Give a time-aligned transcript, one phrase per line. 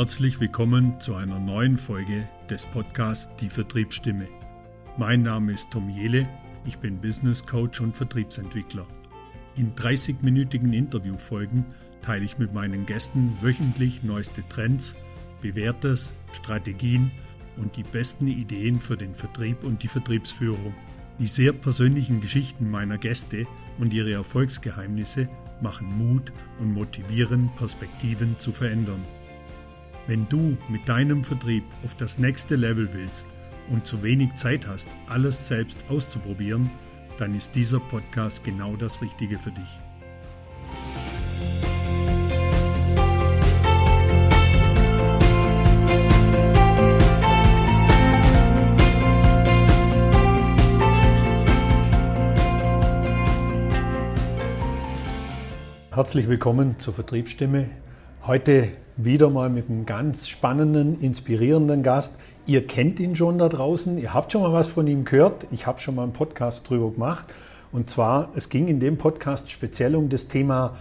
[0.00, 4.28] Herzlich willkommen zu einer neuen Folge des Podcasts Die Vertriebsstimme.
[4.96, 6.26] Mein Name ist Tom Jele,
[6.64, 8.86] ich bin Business Coach und Vertriebsentwickler.
[9.56, 11.66] In 30-minütigen Interviewfolgen
[12.00, 14.96] teile ich mit meinen Gästen wöchentlich neueste Trends,
[15.42, 17.10] bewährtes, Strategien
[17.58, 20.74] und die besten Ideen für den Vertrieb und die Vertriebsführung.
[21.18, 23.46] Die sehr persönlichen Geschichten meiner Gäste
[23.78, 25.28] und ihre Erfolgsgeheimnisse
[25.60, 29.04] machen Mut und motivieren, Perspektiven zu verändern.
[30.10, 33.28] Wenn du mit deinem Vertrieb auf das nächste Level willst
[33.70, 36.68] und zu wenig Zeit hast, alles selbst auszuprobieren,
[37.16, 39.80] dann ist dieser Podcast genau das Richtige für dich.
[55.92, 57.70] Herzlich willkommen zur Vertriebsstimme.
[58.26, 58.72] Heute
[59.04, 62.14] wieder mal mit einem ganz spannenden, inspirierenden Gast.
[62.46, 65.46] Ihr kennt ihn schon da draußen, ihr habt schon mal was von ihm gehört.
[65.50, 67.26] Ich habe schon mal einen Podcast drüber gemacht.
[67.72, 70.76] Und zwar, es ging in dem Podcast speziell um das Thema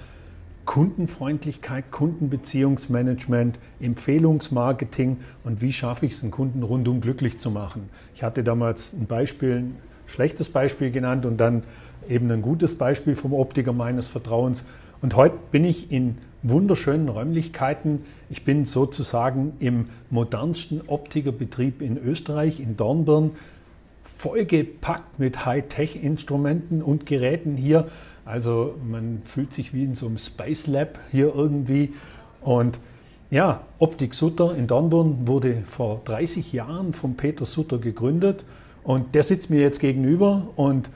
[0.65, 7.89] Kundenfreundlichkeit, Kundenbeziehungsmanagement, Empfehlungsmarketing und wie schaffe ich es, einen Kunden rundum glücklich zu machen.
[8.13, 11.63] Ich hatte damals ein Beispiel, ein schlechtes Beispiel genannt und dann
[12.07, 14.65] eben ein gutes Beispiel vom Optiker meines Vertrauens.
[15.01, 18.03] Und heute bin ich in wunderschönen Räumlichkeiten.
[18.29, 23.31] Ich bin sozusagen im modernsten Optikerbetrieb in Österreich, in Dornbirn,
[24.03, 27.87] vollgepackt mit Hightech-Instrumenten und Geräten hier.
[28.25, 31.93] Also man fühlt sich wie in so einem Space Lab hier irgendwie.
[32.41, 32.79] Und
[33.29, 38.45] ja, Optik Sutter in Dornbirn wurde vor 30 Jahren von Peter Sutter gegründet
[38.83, 40.89] und der sitzt mir jetzt gegenüber und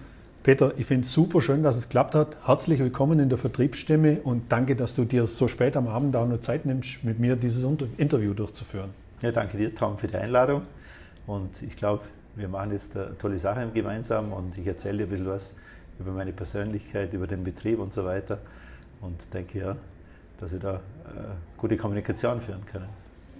[0.43, 2.35] Peter, ich finde es super schön, dass es geklappt hat.
[2.45, 6.27] Herzlich willkommen in der Vertriebsstimme und danke, dass du dir so spät am Abend auch
[6.27, 7.63] noch Zeit nimmst, mit mir dieses
[7.95, 8.89] Interview durchzuführen.
[9.21, 10.63] Ja, danke dir, Tom, für die Einladung.
[11.27, 12.03] Und ich glaube,
[12.35, 15.55] wir machen jetzt eine tolle Sache gemeinsam und ich erzähle dir ein bisschen was
[15.97, 18.39] über meine Persönlichkeit, über den Betrieb und so weiter.
[18.99, 19.77] Und denke ja,
[20.41, 20.79] dass wir da äh,
[21.57, 22.89] gute Kommunikation führen können.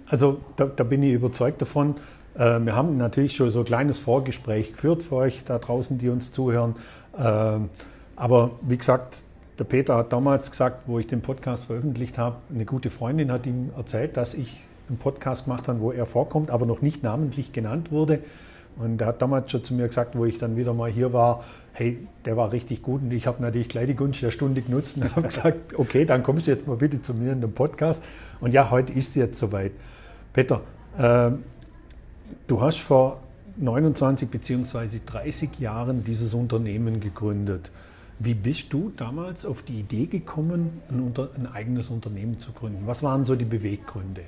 [0.06, 1.96] Also da, da bin ich überzeugt davon.
[2.34, 6.08] Äh, wir haben natürlich schon so ein kleines Vorgespräch geführt für euch da draußen, die
[6.08, 6.76] uns zuhören.
[7.16, 7.58] Äh,
[8.16, 9.24] aber wie gesagt,
[9.58, 13.46] der Peter hat damals gesagt, wo ich den Podcast veröffentlicht habe, eine gute Freundin hat
[13.46, 17.52] ihm erzählt, dass ich einen Podcast gemacht habe, wo er vorkommt, aber noch nicht namentlich
[17.52, 18.20] genannt wurde.
[18.76, 21.44] Und er hat damals schon zu mir gesagt, wo ich dann wieder mal hier war,
[21.72, 23.02] hey, der war richtig gut.
[23.02, 26.24] Und ich habe natürlich gleich die Gunst der Stunde genutzt und habe gesagt, okay, dann
[26.24, 28.02] kommst du jetzt mal bitte zu mir in den Podcast.
[28.40, 29.72] Und ja, heute ist es jetzt soweit.
[30.32, 30.62] Peter,
[30.98, 31.30] äh,
[32.46, 33.20] Du hast vor
[33.56, 35.00] 29 bzw.
[35.04, 37.70] 30 Jahren dieses Unternehmen gegründet.
[38.18, 42.86] Wie bist du damals auf die Idee gekommen, ein, ein, eigenes Unternehmen zu gründen?
[42.86, 44.22] Was waren so die Beweggründe?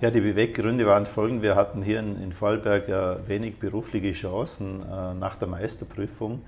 [0.00, 1.42] Ja, die Beweggründe waren folgende.
[1.42, 6.42] Wir hatten hier in, in Vorarlberg äh, wenig berufliche Chancen äh, nach der Meisterprüfung.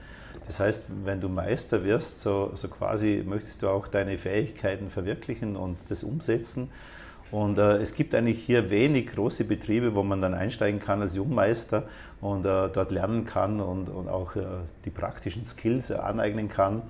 [0.46, 5.56] Das heißt, wenn du Meister wirst, so, so quasi möchtest du auch deine Fähigkeiten verwirklichen
[5.56, 6.70] und das umsetzen.
[7.30, 11.14] Und äh, es gibt eigentlich hier wenig große Betriebe, wo man dann einsteigen kann als
[11.14, 11.84] Jungmeister
[12.20, 14.42] und äh, dort lernen kann und, und auch äh,
[14.84, 16.82] die praktischen Skills aneignen kann.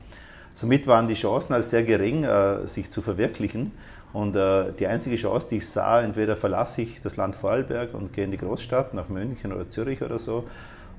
[0.55, 3.73] Somit waren die Chancen als sehr gering, äh, sich zu verwirklichen.
[4.13, 8.13] Und äh, die einzige Chance, die ich sah, entweder verlasse ich das Land Vorarlberg und
[8.13, 10.45] gehe in die Großstadt, nach München oder Zürich oder so,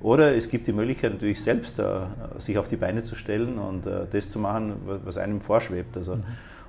[0.01, 1.99] oder es gibt die Möglichkeit natürlich selbst äh,
[2.37, 4.73] sich auf die Beine zu stellen und das zu machen,
[5.03, 5.95] was einem vorschwebt.
[5.95, 6.23] Also, mhm.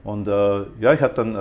[0.04, 1.36] Und ja, ich hatte dann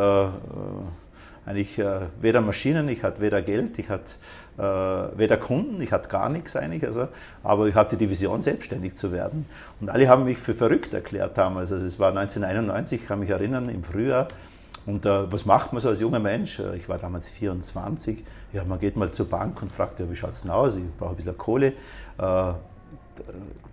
[1.46, 4.12] eigentlich äh, weder Maschinen, ich hatte weder Geld, ich hatte
[4.58, 7.08] äh, weder Kunden, ich hatte gar nichts eigentlich, also,
[7.44, 9.46] aber ich hatte die Vision, selbstständig zu werden.
[9.80, 11.72] Und alle haben mich für verrückt erklärt damals.
[11.72, 14.28] Also es war 1991, ich kann mich erinnern, im Frühjahr.
[14.86, 16.60] Und äh, was macht man so als junger Mensch?
[16.60, 18.24] Äh, ich war damals 24.
[18.54, 20.78] Ja, man geht mal zur Bank und fragt, ja, wie schaut es denn aus?
[20.78, 21.74] Ich brauche ein bisschen Kohle.
[22.18, 22.54] Äh,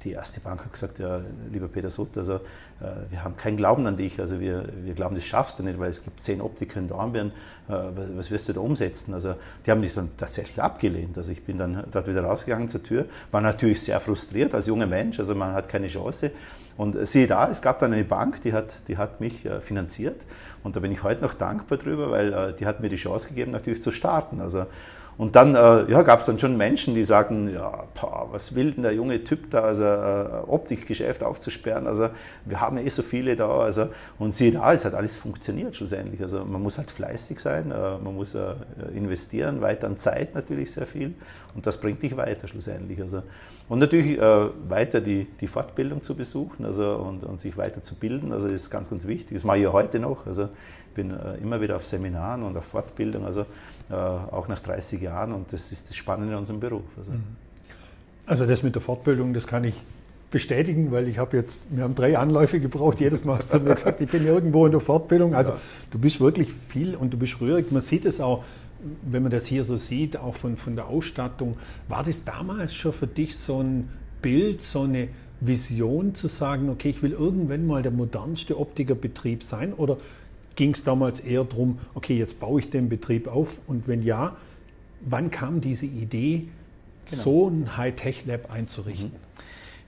[0.04, 1.20] die erste Bank hat gesagt, ja,
[1.52, 2.40] lieber Peter Sutt, also äh,
[3.10, 5.90] wir haben keinen Glauben an dich, also wir, wir glauben, das schaffst du nicht, weil
[5.90, 7.32] es gibt zehn Optiker in Dornbirn,
[7.68, 7.72] äh,
[8.16, 9.14] was wirst du da umsetzen?
[9.14, 9.34] Also
[9.66, 11.16] die haben dich dann tatsächlich abgelehnt.
[11.18, 14.86] Also ich bin dann dort wieder rausgegangen zur Tür, war natürlich sehr frustriert als junger
[14.86, 16.30] Mensch, also man hat keine Chance.
[16.76, 20.20] Und siehe da, es gab dann eine Bank, die hat, die hat mich äh, finanziert
[20.62, 23.50] und da bin ich heute noch dankbar drüber, weil die hat mir die Chance gegeben,
[23.50, 24.40] natürlich zu starten.
[24.40, 24.66] Also
[25.19, 28.70] Und dann äh, ja, gab es dann schon Menschen, die sagten, ja, boah, was will
[28.70, 32.11] denn der junge Typ da, also äh, Optikgeschäft aufzusperren, also
[32.44, 33.88] wir haben ja eh so viele da, also
[34.20, 36.23] und siehe da, es hat alles funktioniert schlussendlich.
[36.23, 38.55] Also man muss halt fleißig sein, äh, man muss äh,
[38.94, 41.15] investieren, weiter an Zeit natürlich sehr viel
[41.56, 43.00] und das bringt dich weiter schlussendlich.
[43.03, 43.25] Also
[43.69, 47.97] und natürlich äh, weiter die, die Fortbildung zu besuchen also, und, und sich weiter zu
[47.97, 49.37] bilden, also ist ganz, ganz wichtig.
[49.37, 50.26] Das mache ich ja heute noch.
[50.26, 50.44] Also
[50.88, 53.44] ich bin äh, immer wieder auf Seminaren und auf Fortbildung, also
[53.94, 56.85] auch nach 30 Jahren und das ist das Spannende in unserem Beruf.
[56.96, 57.12] Also.
[57.12, 57.23] Mhm.
[58.26, 59.75] also das mit der Fortbildung, das kann ich
[60.31, 63.75] bestätigen, weil ich habe jetzt, wir haben drei Anläufe gebraucht, jedes Mal hast du mir
[63.75, 65.35] gesagt, ich bin irgendwo in der Fortbildung.
[65.35, 65.58] Also ja.
[65.90, 67.73] du bist wirklich viel und du bist rührig.
[67.73, 68.44] Man sieht es auch,
[69.11, 71.56] wenn man das hier so sieht, auch von, von der Ausstattung,
[71.88, 73.88] war das damals schon für dich so ein
[74.20, 75.08] Bild, so eine
[75.41, 79.73] Vision zu sagen, okay, ich will irgendwann mal der modernste Optikerbetrieb sein?
[79.73, 79.96] Oder
[80.58, 83.60] ging es damals eher darum, okay, jetzt baue ich den Betrieb auf?
[83.69, 84.37] Und wenn ja,
[85.00, 86.49] wann kam diese Idee,
[87.08, 87.22] genau.
[87.22, 89.12] so ein Hightech-Lab einzurichten?
[89.12, 89.43] Mhm.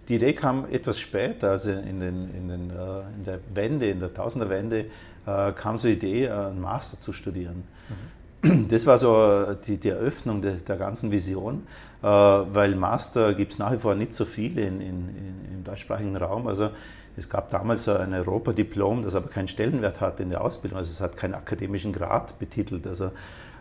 [0.09, 3.99] Die Idee kam etwas später, also in, den, in, den, äh, in der Wende, in
[3.99, 4.87] der Tausenderwende,
[5.27, 7.65] äh, kam so die Idee, einen Master zu studieren.
[7.89, 8.21] Mhm
[8.69, 11.67] das war so die, die Eröffnung de, der ganzen Vision,
[12.03, 15.09] äh, weil Master gibt es nach wie vor nicht so viele in, in,
[15.53, 16.47] im deutschsprachigen Raum.
[16.47, 16.71] Also
[17.17, 21.01] es gab damals ein Europadiplom, das aber keinen Stellenwert hatte in der Ausbildung, also es
[21.01, 22.87] hat keinen akademischen Grad betitelt.
[22.87, 23.11] Also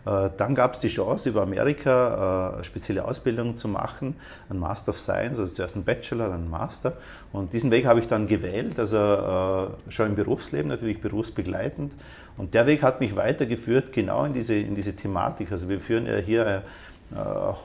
[0.06, 4.16] äh, dann gab es die Chance, über Amerika äh, spezielle Ausbildungen zu machen,
[4.48, 6.94] ein Master of Science, also zuerst ein Bachelor, dann ein Master.
[7.32, 11.92] Und diesen Weg habe ich dann gewählt, also äh, schon im Berufsleben natürlich berufsbegleitend.
[12.36, 15.52] Und der Weg hat mich weitergeführt, genau in diese, in diese Thematik.
[15.52, 16.62] Also wir führen ja hier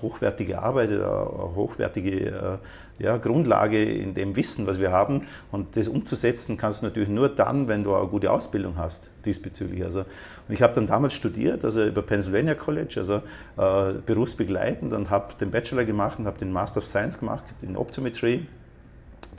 [0.02, 2.60] hochwertige Arbeit, äh, hochwertige
[3.00, 5.28] äh, ja, Grundlage in dem Wissen, was wir haben.
[5.52, 9.84] Und das umzusetzen kannst du natürlich nur dann, wenn du eine gute Ausbildung hast diesbezüglich.
[9.84, 13.22] Also, und ich habe dann damals studiert, also über Pennsylvania College, also
[13.58, 17.78] äh, berufsbegleitend und habe den Bachelor gemacht und habe den Master of Science gemacht in
[17.78, 18.48] Optometry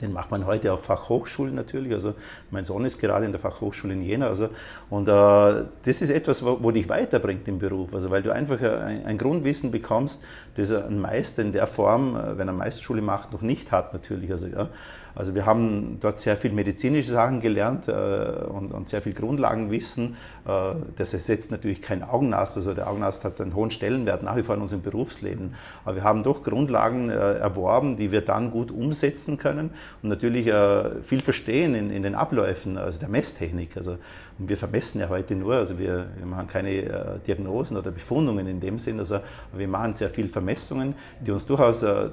[0.01, 1.93] den macht man heute auf Fachhochschulen natürlich.
[1.93, 2.13] Also
[2.51, 4.27] mein Sohn ist gerade in der Fachhochschule in Jena.
[4.27, 4.49] Also,
[4.89, 7.93] und äh, das ist etwas, wo, wo, dich weiterbringt im Beruf.
[7.93, 10.23] Also weil du einfach ein, ein, Grundwissen bekommst,
[10.57, 14.31] das ein Meister in der Form, äh, wenn er Meisterschule macht, noch nicht hat natürlich.
[14.31, 14.69] Also, ja.
[15.15, 20.15] also wir haben dort sehr viel medizinische Sachen gelernt äh, und, und, sehr viel Grundlagenwissen.
[20.47, 22.57] Äh, das ersetzt natürlich kein Augenarzt.
[22.57, 25.53] Also der Augenarzt hat einen hohen Stellenwert nach wie vor in unserem Berufsleben.
[25.85, 29.71] Aber wir haben doch Grundlagen äh, erworben, die wir dann gut umsetzen können
[30.01, 33.77] und natürlich äh, viel verstehen in, in, den Abläufen, also der Messtechnik.
[33.77, 33.97] Also,
[34.39, 38.47] und wir vermessen ja heute nur, also wir, wir machen keine äh, Diagnosen oder Befundungen
[38.47, 39.19] in dem Sinn, also
[39.53, 42.09] wir machen sehr viel Vermessungen, die uns durchaus äh, äh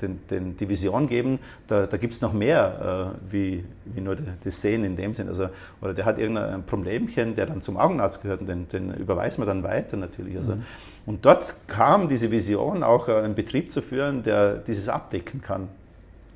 [0.00, 4.16] den, den, die Vision geben, da, da gibt es noch mehr äh, wie, wie nur
[4.16, 5.28] das Sehen in dem Sinn.
[5.28, 5.48] Also,
[5.82, 9.46] oder der hat irgendein Problemchen, der dann zum Augenarzt gehört und den, den überweisen wir
[9.46, 10.36] dann weiter natürlich.
[10.36, 10.62] Also, mhm.
[11.06, 15.68] Und dort kam diese Vision, auch äh, einen Betrieb zu führen, der dieses abdecken kann.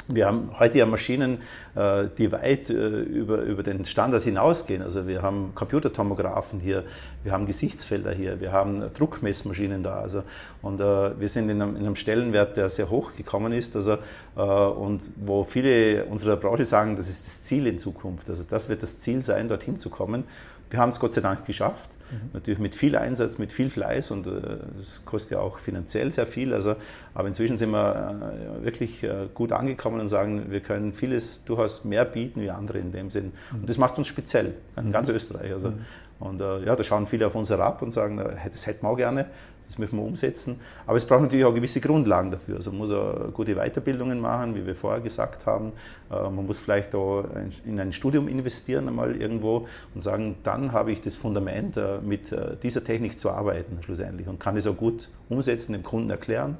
[0.06, 1.38] Wir haben heute ja Maschinen,
[1.74, 4.82] äh, die weit äh, über, über den Standard hinausgehen.
[4.82, 6.84] Also wir haben Computertomographen hier,
[7.22, 10.00] wir haben Gesichtsfelder hier, wir haben Druckmessmaschinen da.
[10.00, 10.22] Also,
[10.60, 13.76] und äh, wir sind in einem, in einem, Stellenwert, der sehr hoch gekommen ist.
[13.76, 13.96] Also,
[14.34, 18.28] und wo viele unserer Branche sagen, das ist das Ziel in Zukunft.
[18.28, 20.24] Also das wird das Ziel sein, dorthin zu kommen.
[20.70, 21.88] Wir haben es Gott sei Dank geschafft.
[22.10, 22.30] Mhm.
[22.32, 24.30] Natürlich mit viel Einsatz, mit viel Fleiß und äh,
[24.76, 26.52] das kostet ja auch finanziell sehr viel.
[26.52, 26.76] Also,
[27.14, 31.84] aber inzwischen sind wir äh, wirklich äh, gut angekommen und sagen, wir können vieles durchaus
[31.84, 33.32] mehr bieten wie andere in dem Sinn.
[33.52, 33.60] Mhm.
[33.60, 35.16] Und das macht uns speziell, in ganz mhm.
[35.16, 35.52] Österreich.
[35.52, 35.80] Also, mhm.
[36.20, 38.96] Und äh, ja, da schauen viele auf uns herab und sagen, das hätten wir auch
[38.96, 39.26] gerne.
[39.66, 40.60] Das müssen wir umsetzen.
[40.86, 42.56] Aber es braucht natürlich auch gewisse Grundlagen dafür.
[42.56, 45.72] Also man muss auch gute Weiterbildungen machen, wie wir vorher gesagt haben.
[46.10, 47.24] Äh, man muss vielleicht auch
[47.64, 52.30] in ein Studium investieren, einmal irgendwo und sagen, dann habe ich das Fundament, äh, mit
[52.30, 56.56] äh, dieser Technik zu arbeiten schlussendlich und kann es auch gut umsetzen, dem Kunden erklären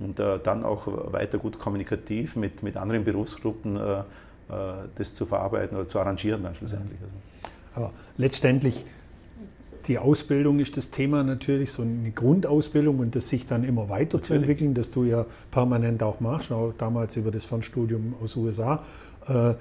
[0.00, 3.78] und dann auch weiter gut kommunikativ mit, mit anderen Berufsgruppen
[4.96, 6.98] das zu verarbeiten oder zu arrangieren dann schlussendlich.
[7.00, 7.14] Also.
[7.74, 8.84] Aber letztendlich
[9.86, 14.74] die Ausbildung ist das Thema natürlich, so eine Grundausbildung und das sich dann immer weiterzuentwickeln,
[14.74, 18.82] das du ja permanent auch machst, auch damals über das Fernstudium aus USA.
[19.28, 19.54] Äh,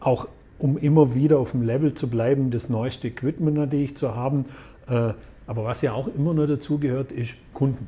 [0.00, 4.46] auch um immer wieder auf dem Level zu bleiben, das neueste Equipment natürlich zu haben.
[4.88, 5.12] Äh,
[5.46, 7.86] aber was ja auch immer nur dazu gehört, ist Kunden.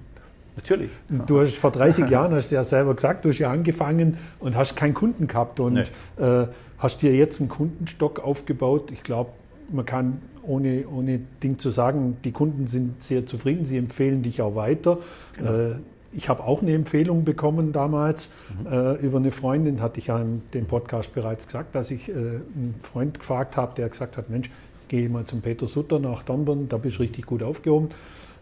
[0.56, 0.90] Natürlich.
[1.26, 4.56] Du hast vor 30 Jahren, hast du ja selber gesagt, du hast ja angefangen und
[4.56, 6.24] hast keinen Kunden gehabt und nee.
[6.24, 6.48] äh,
[6.78, 8.90] hast dir jetzt einen Kundenstock aufgebaut.
[8.90, 9.30] Ich glaube,
[9.70, 14.42] man kann ohne, ohne Ding zu sagen, die Kunden sind sehr zufrieden, sie empfehlen dich
[14.42, 14.98] auch weiter.
[15.36, 15.52] Genau.
[15.52, 15.74] Äh,
[16.12, 18.72] ich habe auch eine Empfehlung bekommen damals mhm.
[18.72, 22.12] äh, über eine Freundin, hatte ich ja in dem Podcast bereits gesagt, dass ich äh,
[22.12, 24.50] einen Freund gefragt habe, der gesagt hat, Mensch,
[24.88, 27.90] gehe mal zum Peter Sutter nach Dornbirn, da bist du richtig gut aufgehoben.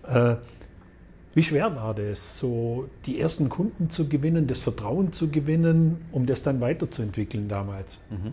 [0.09, 0.37] Äh,
[1.35, 6.25] Wie schwer war das, so die ersten Kunden zu gewinnen, das Vertrauen zu gewinnen, um
[6.25, 7.99] das dann weiterzuentwickeln damals?
[8.11, 8.33] Mhm.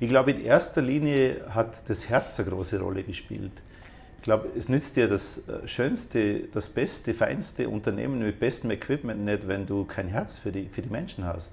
[0.00, 3.52] Ich glaube, in erster Linie hat das Herz eine große Rolle gespielt.
[4.18, 9.24] Ich glaube, es nützt dir das äh, schönste, das beste, feinste Unternehmen mit bestem Equipment
[9.24, 11.52] nicht, wenn du kein Herz für die, für die Menschen hast.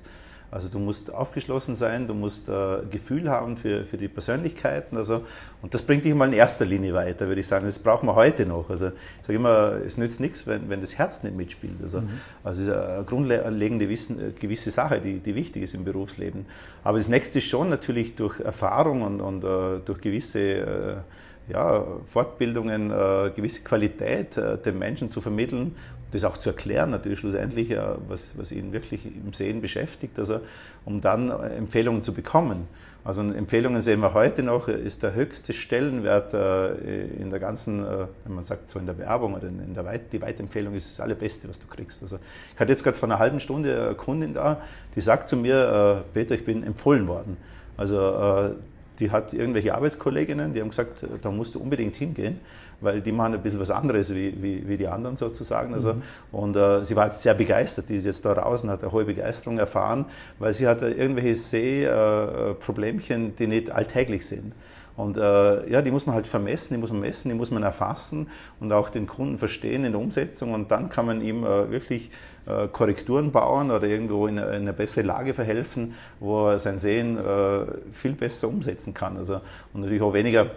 [0.52, 4.98] Also du musst aufgeschlossen sein, du musst äh, Gefühl haben für, für die Persönlichkeiten.
[4.98, 5.26] Also,
[5.62, 7.66] und das bringt dich mal in erster Linie weiter, würde ich sagen.
[7.66, 8.70] Das brauchen wir heute noch.
[8.70, 11.82] Also ich sage immer, es nützt nichts, wenn, wenn das Herz nicht mitspielt.
[11.82, 12.10] Also, mhm.
[12.44, 16.46] also es ist eine grundlegende Wissen, äh, gewisse Sache, die, die wichtig ist im Berufsleben.
[16.84, 21.02] Aber das nächste ist schon natürlich durch Erfahrung und, und uh, durch gewisse uh,
[21.48, 25.76] ja, Fortbildungen, äh, gewisse Qualität äh, den Menschen zu vermitteln,
[26.12, 30.42] das auch zu erklären, natürlich schlussendlich, äh, was, was ihn wirklich im Sehen beschäftigt, also,
[30.86, 32.68] um dann Empfehlungen zu bekommen.
[33.04, 38.44] Also Empfehlungen sehen wir heute noch, ist der höchste Stellenwert in der ganzen, wenn man
[38.44, 41.60] sagt so in der Werbung oder in der Weit die Weitempfehlung ist das Allerbeste, was
[41.60, 42.04] du kriegst.
[42.04, 42.20] Also
[42.54, 44.62] ich hatte jetzt gerade vor einer halben Stunde eine Kundin da,
[44.96, 47.38] die sagt zu mir, Peter, ich bin empfohlen worden.
[47.76, 48.54] Also
[49.02, 52.40] die hat irgendwelche Arbeitskolleginnen, die haben gesagt, da musst du unbedingt hingehen,
[52.80, 55.74] weil die machen ein bisschen was anderes wie, wie, wie die anderen sozusagen.
[55.74, 56.04] Also, mhm.
[56.32, 58.92] Und äh, sie war jetzt sehr begeistert, die ist jetzt da raus und hat eine
[58.92, 60.06] hohe Begeisterung erfahren,
[60.40, 64.54] weil sie hatte irgendwelche Sehproblemchen, äh, die nicht alltäglich sind.
[65.02, 67.64] Und äh, ja, die muss man halt vermessen, die muss man messen, die muss man
[67.64, 68.28] erfassen
[68.60, 72.12] und auch den Kunden verstehen in der Umsetzung und dann kann man ihm äh, wirklich
[72.46, 76.78] äh, Korrekturen bauen oder irgendwo in eine, in eine, bessere Lage verhelfen, wo er sein
[76.78, 79.18] Sehen äh, viel besser umsetzen kann.
[79.18, 79.42] Also,
[79.74, 80.52] und natürlich auch weniger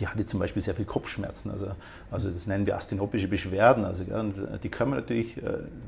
[0.00, 1.52] die hatte zum Beispiel sehr viel Kopfschmerzen.
[1.52, 1.68] Also,
[2.14, 3.84] also das nennen wir asthenopische Beschwerden.
[3.84, 4.24] Also, ja,
[4.62, 5.34] die können natürlich,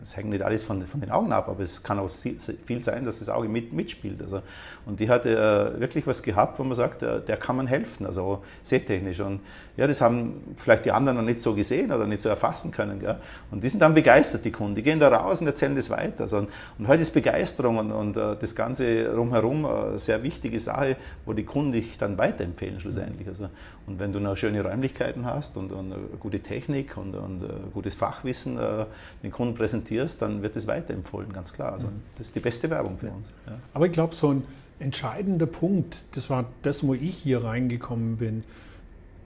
[0.00, 2.82] das äh, hängt nicht alles von, von den Augen ab, aber es kann auch viel
[2.82, 4.20] sein, dass das Auge mit, mitspielt.
[4.20, 4.42] Also,
[4.86, 8.06] und die hatte äh, wirklich was gehabt, wo man sagt, äh, der kann man helfen,
[8.06, 9.20] also sehtechnisch.
[9.20, 9.40] Und
[9.76, 12.98] ja, das haben vielleicht die anderen noch nicht so gesehen oder nicht so erfassen können.
[12.98, 13.20] Gell?
[13.52, 14.74] Und die sind dann begeistert, die Kunden.
[14.74, 16.22] Die gehen da raus und erzählen das weiter.
[16.22, 20.96] Also, und, und heute ist Begeisterung und, und das Ganze rumherum eine sehr wichtige Sache,
[21.24, 23.28] wo die Kunden dich dann weiterempfehlen schlussendlich.
[23.28, 23.48] Also,
[23.86, 27.94] und wenn du noch schöne Räumlichkeiten hast und, und gute Technik und, und uh, gutes
[27.94, 28.86] Fachwissen uh,
[29.22, 31.72] den Kunden präsentierst, dann wird es weiterempfohlen, ganz klar.
[31.72, 32.02] Also mhm.
[32.16, 33.28] das ist die beste Werbung für uns.
[33.46, 33.58] Ja.
[33.74, 34.44] Aber ich glaube, so ein
[34.78, 38.44] entscheidender Punkt, das war das, wo ich hier reingekommen bin,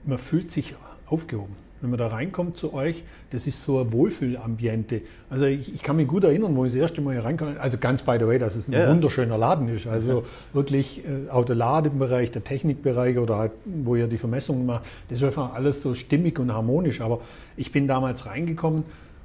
[0.05, 0.75] man fühlt sich
[1.07, 5.01] aufgehoben wenn man da reinkommt zu euch, das ist so ein Wohlfühlambiente.
[5.29, 7.77] Also ich, ich, kann mich gut erinnern, wo ich das erste Mal hier reinkam, also
[7.77, 8.89] ganz by the way, dass es ein ja.
[8.89, 9.87] wunderschöner Laden ist.
[9.87, 10.23] Also
[10.53, 15.17] wirklich äh, auch der Ladenbereich, der Technikbereich oder halt, wo ihr die Vermessungen macht, das
[15.17, 17.01] ist einfach alles so stimmig und harmonisch.
[17.01, 17.21] Aber
[17.57, 18.83] ich bin damals reingekommen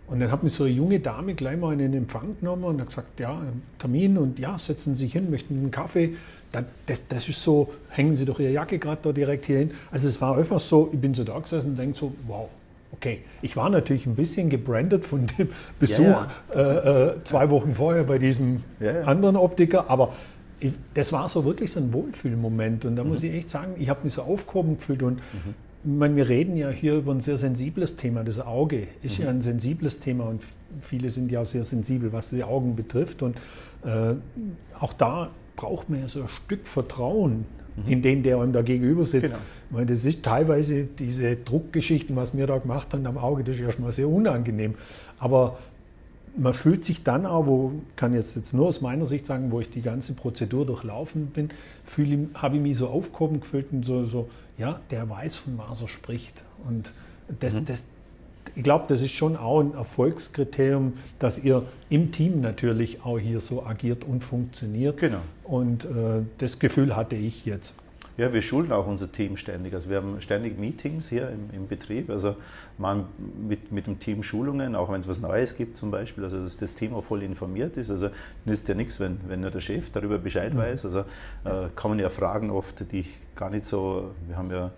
[0.08, 2.80] und dann hat mich so eine junge Dame gleich mal in den Empfang genommen und
[2.80, 3.42] hat gesagt, ja,
[3.78, 6.14] Termin und ja, setzen Sie sich hin, möchten einen Kaffee.
[6.86, 9.70] Das, das ist so, hängen Sie doch Ihre Jacke gerade da direkt hier hin.
[9.90, 12.48] Also es war einfach so, ich bin so da gesessen und denke so, wow,
[12.92, 13.20] okay.
[13.42, 15.48] Ich war natürlich ein bisschen gebrandet von dem
[15.78, 16.60] Besuch ja, ja.
[16.60, 20.12] Äh, äh, zwei Wochen vorher bei diesem ja, anderen Optiker, aber
[20.58, 23.10] ich, das war so wirklich so ein Wohlfühlmoment und da mhm.
[23.10, 25.54] muss ich echt sagen, ich habe mich so aufgehoben gefühlt und mhm
[25.86, 28.24] meine, wir reden ja hier über ein sehr sensibles Thema.
[28.24, 29.24] Das Auge ist mhm.
[29.24, 30.42] ja ein sensibles Thema und
[30.82, 33.22] viele sind ja auch sehr sensibel, was die Augen betrifft.
[33.22, 33.36] Und
[33.84, 34.14] äh,
[34.78, 37.46] auch da braucht man ja so ein Stück Vertrauen
[37.86, 39.32] in den, der einem da gegenüber sitzt.
[39.32, 39.38] Genau.
[39.68, 43.56] Ich meine, das ist teilweise diese Druckgeschichten, was wir da gemacht haben am Auge, das
[43.56, 44.74] ist erstmal sehr unangenehm.
[45.18, 45.58] Aber
[46.36, 49.60] man fühlt sich dann auch, wo kann jetzt, jetzt nur aus meiner Sicht sagen, wo
[49.60, 51.50] ich die ganze Prozedur durchlaufen bin,
[52.34, 55.88] habe ich mich so aufgehoben gefühlt und so, so, ja, der weiß, von was er
[55.88, 56.44] spricht.
[56.66, 56.92] Und
[57.40, 57.64] das, mhm.
[57.66, 57.86] das,
[58.54, 63.40] ich glaube, das ist schon auch ein Erfolgskriterium, dass ihr im Team natürlich auch hier
[63.40, 64.98] so agiert und funktioniert.
[64.98, 65.20] Genau.
[65.44, 67.74] Und äh, das Gefühl hatte ich jetzt.
[68.16, 69.74] Ja, wir schulen auch unser Team ständig.
[69.74, 72.08] Also wir haben ständig Meetings hier im, im Betrieb.
[72.08, 72.36] Also
[72.78, 73.06] machen
[73.46, 76.24] mit, mit dem Team Schulungen, auch wenn es was Neues gibt zum Beispiel.
[76.24, 77.90] Also dass das Team auch voll informiert ist.
[77.90, 78.08] Also
[78.46, 80.58] nützt ja nichts, wenn, wenn nur der Chef darüber Bescheid mhm.
[80.58, 80.86] weiß.
[80.86, 81.00] Also
[81.44, 84.70] äh, kommen ja Fragen oft, die ich gar nicht so, wir haben ja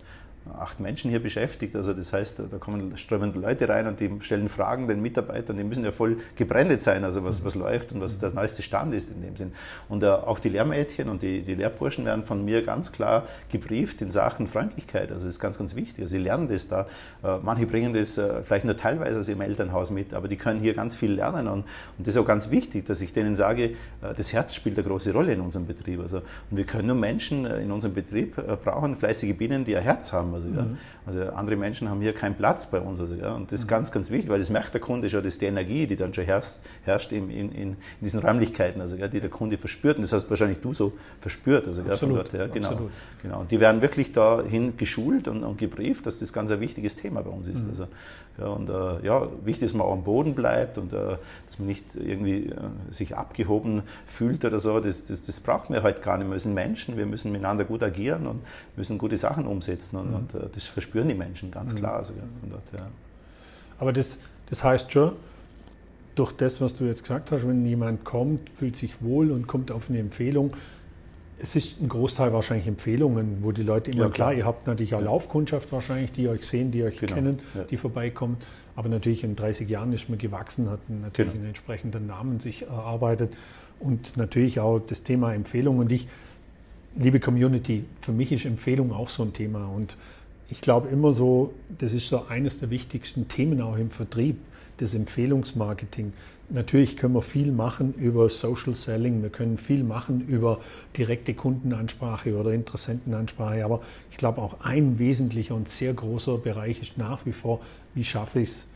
[0.57, 1.75] acht Menschen hier beschäftigt.
[1.75, 5.63] Also das heißt, da kommen strömen Leute rein und die stellen Fragen den Mitarbeitern, die
[5.63, 9.11] müssen ja voll gebrandet sein, also was, was läuft und was der neueste Stand ist
[9.11, 9.53] in dem Sinn.
[9.87, 14.01] Und äh, auch die Lehrmädchen und die, die Lehrburschen werden von mir ganz klar gebrieft
[14.01, 15.11] in Sachen Freundlichkeit.
[15.11, 16.01] Also das ist ganz, ganz wichtig.
[16.01, 16.87] Also sie lernen das da.
[17.23, 20.59] Äh, manche bringen das äh, vielleicht nur teilweise aus ihrem Elternhaus mit, aber die können
[20.59, 21.47] hier ganz viel lernen.
[21.47, 21.65] Und,
[21.97, 25.13] und das ist auch ganz wichtig, dass ich denen sage, das Herz spielt eine große
[25.13, 25.99] Rolle in unserem Betrieb.
[25.99, 30.13] Also, und wir können nur Menschen in unserem Betrieb brauchen, fleißige Bienen, die ein Herz
[30.13, 30.35] haben haben.
[30.35, 30.61] Also, ja.
[30.63, 30.77] Mhm.
[31.05, 32.99] also andere Menschen haben hier keinen Platz bei uns.
[32.99, 33.33] Also, ja.
[33.33, 33.69] Und das ist mhm.
[33.69, 36.13] ganz, ganz wichtig, weil das merkt der Kunde schon, das ist die Energie, die dann
[36.13, 39.97] schon herrscht, herrscht in, in, in diesen Räumlichkeiten, also, ja, die der Kunde verspürt.
[39.97, 41.67] Und das hast wahrscheinlich du so verspürt.
[41.67, 42.91] Also, absolut, dort, ja, genau, absolut.
[43.21, 43.39] genau.
[43.41, 47.21] Und die werden wirklich dahin geschult und, und gebrieft, dass das ganz ein wichtiges Thema
[47.21, 47.63] bei uns ist.
[47.63, 47.69] Mhm.
[47.69, 47.87] Also,
[48.37, 51.17] ja, und äh, ja, wichtig ist, dass man auch am Boden bleibt und äh,
[51.47, 52.55] dass man nicht irgendwie äh,
[52.89, 54.79] sich abgehoben fühlt oder so.
[54.79, 56.29] Das, das, das brauchen wir heute gar nicht.
[56.29, 58.41] Wir sind Menschen, wir müssen miteinander gut agieren und
[58.77, 59.97] müssen gute Sachen umsetzen.
[59.97, 60.15] Und, mhm.
[60.15, 61.79] und äh, das verspüren die Menschen ganz mhm.
[61.79, 61.97] klar.
[61.97, 62.13] Also,
[62.49, 62.87] dort, ja.
[63.77, 64.19] Aber das,
[64.49, 65.13] das heißt schon,
[66.15, 69.71] durch das, was du jetzt gesagt hast, wenn jemand kommt, fühlt sich wohl und kommt
[69.71, 70.53] auf eine Empfehlung,
[71.41, 74.29] es ist ein Großteil wahrscheinlich Empfehlungen, wo die Leute immer, ja, klar.
[74.29, 74.33] klar.
[74.33, 75.05] ihr habt natürlich auch ja.
[75.05, 77.13] Laufkundschaft wahrscheinlich, die euch sehen, die euch genau.
[77.13, 77.63] kennen, ja.
[77.63, 78.37] die vorbeikommen.
[78.75, 81.41] Aber natürlich in 30 Jahren ist man gewachsen, hat natürlich genau.
[81.41, 83.33] einen entsprechenden Namen sich erarbeitet
[83.79, 85.79] und natürlich auch das Thema Empfehlung.
[85.79, 86.07] Und ich,
[86.95, 89.67] liebe Community, für mich ist Empfehlung auch so ein Thema.
[89.67, 89.97] Und
[90.49, 94.37] ich glaube immer so, das ist so eines der wichtigsten Themen auch im Vertrieb,
[94.79, 96.13] das Empfehlungsmarketing.
[96.49, 100.59] Natürlich können wir viel machen über Social Selling, wir können viel machen über
[100.97, 106.97] direkte Kundenansprache oder Interessentenansprache, aber ich glaube auch ein wesentlicher und sehr großer Bereich ist
[106.97, 107.61] nach wie vor,
[107.93, 108.67] wie schaffe ich es,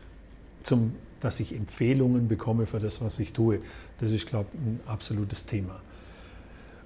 [1.20, 3.60] dass ich Empfehlungen bekomme für das, was ich tue.
[4.00, 5.82] Das ist, glaube ich, ein absolutes Thema.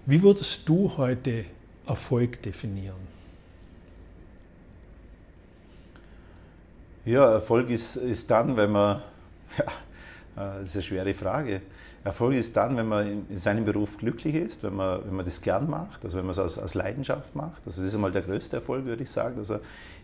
[0.06, 1.44] Wie würdest du heute
[1.86, 3.17] Erfolg definieren?
[7.08, 9.02] Ja, Erfolg ist, ist dann, wenn man
[9.58, 9.64] ja,
[10.38, 11.62] das ist eine schwere Frage.
[12.03, 15.41] Erfolg ist dann, wenn man in seinem Beruf glücklich ist, wenn man, wenn man das
[15.41, 17.62] gern macht, also wenn man es aus, aus Leidenschaft macht.
[17.65, 19.36] Also das ist einmal der größte Erfolg, würde ich sagen.
[19.38, 19.60] Also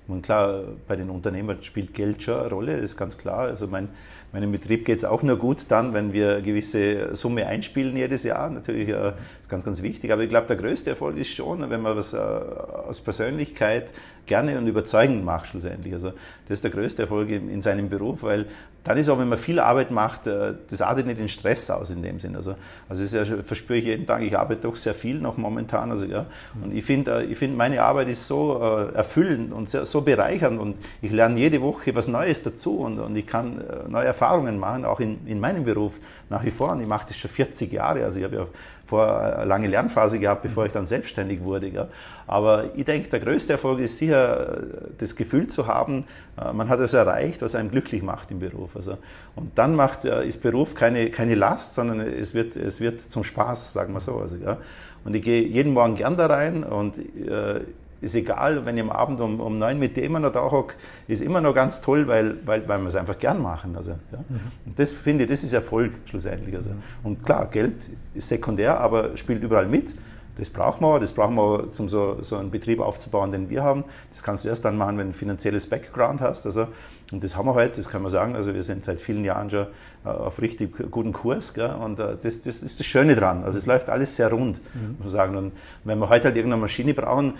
[0.07, 3.47] und klar, bei den Unternehmern spielt Geld schon eine Rolle, das ist ganz klar.
[3.47, 3.87] Also mein,
[4.33, 8.23] meinem Betrieb geht es auch nur gut dann, wenn wir eine gewisse Summe einspielen jedes
[8.23, 8.49] Jahr.
[8.49, 10.11] Natürlich äh, ist ganz, ganz wichtig.
[10.11, 13.91] Aber ich glaube, der größte Erfolg ist schon, wenn man was äh, aus Persönlichkeit
[14.25, 15.93] gerne und überzeugend macht schlussendlich.
[15.93, 16.09] Also
[16.49, 18.47] das ist der größte Erfolg in, in seinem Beruf, weil
[18.83, 21.91] dann ist auch, wenn man viel Arbeit macht, äh, das artet nicht den Stress aus
[21.91, 22.35] in dem Sinn.
[22.35, 22.55] Also,
[22.89, 25.91] also das ja, verspüre ich jeden Tag, ich arbeite doch sehr viel noch momentan.
[25.91, 26.25] Also, ja.
[26.61, 30.59] Und ich finde, äh, ich find, meine Arbeit ist so äh, erfüllend und so bereichernd
[30.59, 34.85] und ich lerne jede Woche was Neues dazu und, und ich kann neue Erfahrungen machen,
[34.85, 35.99] auch in, in meinem Beruf
[36.29, 36.71] nach wie vor.
[36.71, 38.03] Und ich mache das schon 40 Jahre.
[38.03, 38.47] Also ich habe ja
[38.93, 41.67] vor eine lange Lernphase gehabt, bevor ich dann selbstständig wurde.
[41.67, 41.87] Ja.
[42.27, 44.57] Aber ich denke, der größte Erfolg ist sicher,
[44.99, 48.75] das Gefühl zu haben, man hat etwas erreicht, was einem glücklich macht im Beruf.
[48.75, 48.99] Also,
[49.35, 53.73] und dann macht, ist Beruf keine, keine Last, sondern es wird, es wird zum Spaß,
[53.73, 54.17] sagen wir so.
[54.17, 54.57] Also, ja.
[55.05, 57.61] Und ich gehe jeden Morgen gern da rein und äh,
[58.03, 60.75] ist egal, wenn ich am Abend um, um neun mit dir immer noch da hocke,
[61.07, 63.75] ist immer noch ganz toll, weil, weil, weil wir es einfach gern machen.
[63.75, 64.17] Also, ja.
[64.29, 64.39] Mhm.
[64.65, 66.53] Und das finde ich, das ist Erfolg schlussendlich.
[66.55, 66.71] Also.
[67.03, 69.95] Und klar, Geld ist sekundär, aber spielt überall mit.
[70.37, 73.83] Das brauchen wir, das brauchen wir, um so, so einen Betrieb aufzubauen, den wir haben.
[74.11, 76.45] Das kannst du erst dann machen, wenn du ein finanzielles Background hast.
[76.45, 76.67] Also,
[77.13, 78.35] und das haben wir heute, das kann man sagen.
[78.35, 79.67] Also wir sind seit vielen Jahren schon
[80.05, 81.53] äh, auf richtig guten Kurs.
[81.53, 81.69] Gell?
[81.69, 83.43] Und äh, das, das ist das Schöne dran.
[83.43, 84.89] Also es läuft alles sehr rund, mhm.
[84.91, 85.37] muss man sagen.
[85.37, 85.51] Und
[85.83, 87.33] wenn wir heute halt irgendeine Maschine brauchen,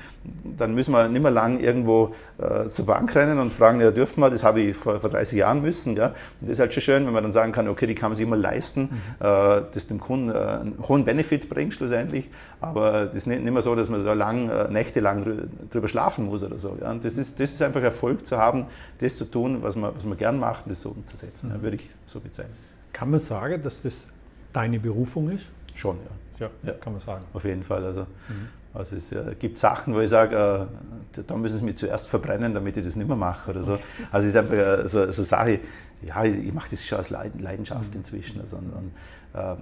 [0.57, 4.21] dann müssen wir nicht mehr lang irgendwo äh, zur Bank rennen und fragen, ja, dürfen
[4.21, 5.95] wir, das habe ich vor, vor 30 Jahren müssen.
[5.95, 6.13] Gell?
[6.39, 8.15] Und das ist halt schon schön, wenn man dann sagen kann, okay, die kann man
[8.15, 9.25] sich immer leisten, mhm.
[9.25, 12.29] äh, das dem Kunden äh, einen hohen Benefit bringt schlussendlich.
[12.62, 16.27] Aber das ist nicht, nicht mehr so, dass man so lang, äh, nächtelang drüber schlafen
[16.27, 16.77] muss oder so.
[16.79, 16.91] Ja?
[16.91, 18.67] Und das ist, das ist einfach Erfolg zu haben,
[18.99, 21.62] das zu tun, was man, was man gern macht, das so umzusetzen, mhm.
[21.62, 22.56] würde ich so bezeichnen.
[22.91, 24.08] Kann man sagen, dass das
[24.52, 25.45] deine Berufung ist?
[25.76, 26.12] Schon, ja.
[26.39, 26.73] Ja, ja.
[26.73, 27.23] kann man sagen.
[27.34, 27.84] Auf jeden Fall.
[27.86, 28.49] Also, mhm.
[28.73, 30.67] also es äh, gibt Sachen, wo ich sage,
[31.15, 33.73] äh, da müssen sie mich zuerst verbrennen, damit ich das nicht mehr mache oder so.
[33.73, 33.84] Okay.
[34.12, 35.60] Also es ist einfach äh, so, so Sache,
[36.02, 37.99] ja, ich, ich mache das schon als Leidenschaft mhm.
[37.99, 38.41] inzwischen.
[38.41, 38.91] Also, und, und,
[39.34, 39.56] äh,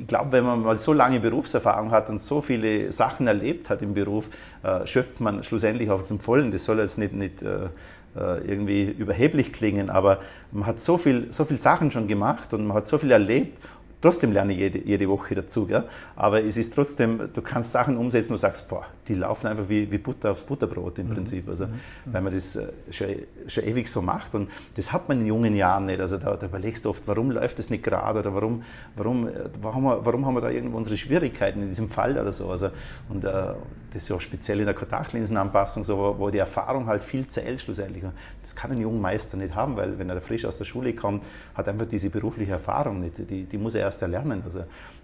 [0.00, 3.82] ich glaube, wenn man mal so lange Berufserfahrung hat und so viele Sachen erlebt hat
[3.82, 4.28] im Beruf,
[4.62, 6.50] äh, schöpft man schlussendlich aus dem Vollen.
[6.50, 7.68] Das soll jetzt nicht, nicht äh,
[8.14, 10.20] irgendwie überheblich klingen, aber
[10.50, 13.56] man hat so viel, so viel Sachen schon gemacht und man hat so viel erlebt
[14.00, 15.66] Trotzdem lerne ich jede, jede Woche dazu.
[15.66, 15.84] Gell?
[16.16, 19.90] Aber es ist trotzdem, du kannst Sachen umsetzen und sagst, boah, die laufen einfach wie,
[19.90, 21.14] wie Butter aufs Butterbrot im mhm.
[21.14, 21.48] Prinzip.
[21.48, 21.80] Also, mhm.
[22.06, 23.08] Weil man das äh, schon,
[23.48, 24.34] schon ewig so macht.
[24.36, 26.00] Und das hat man in jungen Jahren nicht.
[26.00, 28.62] Also da, da überlegst du oft, warum läuft das nicht gerade oder warum,
[28.94, 32.50] warum, äh, warum, warum haben wir da irgendwo unsere Schwierigkeiten in diesem Fall oder so.
[32.50, 32.70] Also,
[33.08, 33.30] und äh,
[33.92, 37.26] das ist ja auch speziell in der Kontaktlinsenanpassung so, wo, wo die Erfahrung halt viel
[37.26, 38.04] zählt schlussendlich.
[38.42, 41.24] Das kann ein junger Meister nicht haben, weil wenn er frisch aus der Schule kommt,
[41.54, 43.18] hat er einfach diese berufliche Erfahrung nicht.
[43.18, 44.42] Die, die muss er erst erlernen.
[44.44, 44.60] Also,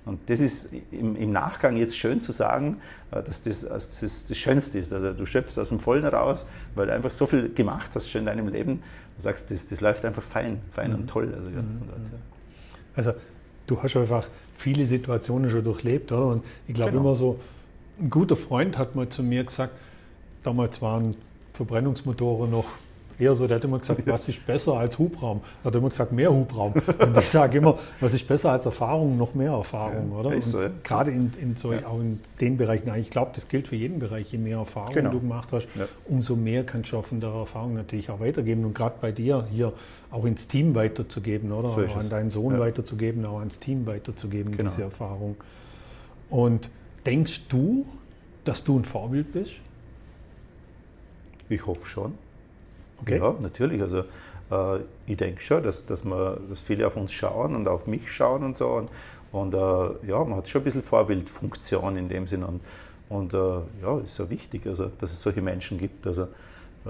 [0.07, 4.27] und das ist im, im, Nachgang jetzt schön zu sagen, äh, dass das, dass das,
[4.27, 4.93] das Schönste ist.
[4.93, 8.21] Also du schöpfst aus dem Vollen raus, weil du einfach so viel gemacht hast schon
[8.21, 8.85] in deinem Leben.
[9.17, 10.97] Du sagst, das, das läuft einfach fein, fein mhm.
[10.97, 11.35] und toll.
[11.37, 11.61] Also, ja.
[11.61, 11.83] mhm.
[12.95, 13.13] also
[13.67, 16.27] du hast einfach viele Situationen schon durchlebt, oder?
[16.29, 17.03] Und ich glaube genau.
[17.03, 17.41] immer so,
[18.01, 19.75] ein guter Freund hat mal zu mir gesagt,
[20.45, 21.17] damals waren
[21.53, 22.67] Verbrennungsmotoren noch
[23.19, 25.41] eher so, der hat immer gesagt, was ist besser als Hubraum?
[25.63, 26.75] Er hat immer gesagt, mehr Hubraum.
[26.99, 29.17] Und ich sage immer, was ist besser als Erfahrung?
[29.17, 30.43] Noch mehr Erfahrung, ja, oder?
[30.43, 30.71] So, ja.
[30.83, 31.87] Gerade in, in, so, ja.
[31.87, 35.11] auch in den Bereichen, ich glaube, das gilt für jeden Bereich, je mehr Erfahrung genau.
[35.11, 35.69] du gemacht hast,
[36.07, 38.65] umso mehr kannst du von der Erfahrung natürlich auch weitergeben.
[38.65, 39.73] Und gerade bei dir hier
[40.11, 41.71] auch ins Team weiterzugeben, oder?
[41.71, 44.71] So auch an deinen Sohn weiterzugeben, auch ans Team weiterzugeben, genau.
[44.71, 45.37] diese Erfahrung.
[46.31, 46.71] Und
[47.05, 47.87] denkst du,
[48.45, 49.53] dass du ein Vorbild bist?
[51.49, 52.15] Ich hoffe schon.
[53.03, 53.19] Okay.
[53.19, 53.83] Ja, natürlich.
[53.83, 54.05] Also
[54.51, 58.11] äh, ich denke schon, dass, dass, man, dass viele auf uns schauen und auf mich
[58.11, 58.69] schauen und so.
[58.69, 58.91] Und,
[59.33, 62.47] und äh, ja, man hat schon ein bisschen Vorbildfunktion in dem Sinne.
[62.47, 62.61] Und,
[63.09, 66.07] und äh, ja, ist so wichtig, also, dass es solche Menschen gibt.
[66.07, 66.29] Also,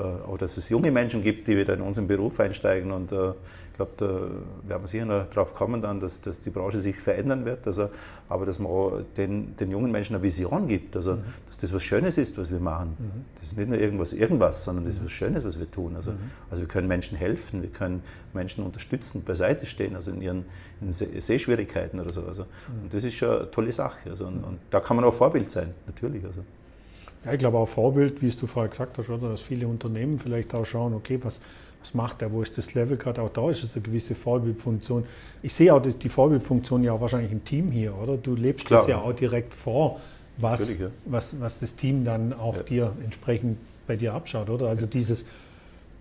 [0.00, 2.92] auch dass es junge Menschen gibt, die wieder in unseren Beruf einsteigen.
[2.92, 6.50] Und äh, ich glaube, da werden wir sicher noch drauf kommen, dann, dass, dass die
[6.50, 7.66] Branche sich verändern wird.
[7.66, 7.90] Also,
[8.28, 10.96] aber dass man auch den, den jungen Menschen eine Vision gibt.
[10.96, 11.24] Also, mhm.
[11.46, 12.96] dass das was Schönes ist, was wir machen.
[12.98, 13.24] Mhm.
[13.38, 15.96] Das ist nicht nur irgendwas, irgendwas, sondern das ist was Schönes, was wir tun.
[15.96, 16.30] Also, mhm.
[16.50, 20.44] also wir können Menschen helfen, wir können Menschen unterstützen, beiseite stehen, also in ihren
[20.80, 22.22] in Sehschwierigkeiten oder so.
[22.24, 22.84] Also, mhm.
[22.84, 24.10] Und das ist schon eine tolle Sache.
[24.10, 26.24] Also, und, und da kann man auch Vorbild sein, natürlich.
[26.24, 26.42] Also.
[27.26, 30.20] Ja, ich glaube auch Vorbild, wie es du vorher gesagt hast, oder, dass viele Unternehmen
[30.20, 31.40] vielleicht auch schauen, okay, was,
[31.80, 35.04] was macht der, wo ist das Level gerade auch da ist, ist eine gewisse Vorbildfunktion.
[35.42, 38.16] Ich sehe auch die Vorbildfunktion ja auch wahrscheinlich im Team hier, oder?
[38.16, 38.80] Du lebst Klar.
[38.80, 40.00] das ja auch direkt vor,
[40.38, 40.90] was, ja.
[41.04, 42.62] was, was das Team dann auch ja.
[42.62, 43.58] dir entsprechend
[43.88, 44.68] bei dir abschaut, oder?
[44.68, 45.24] Also dieses,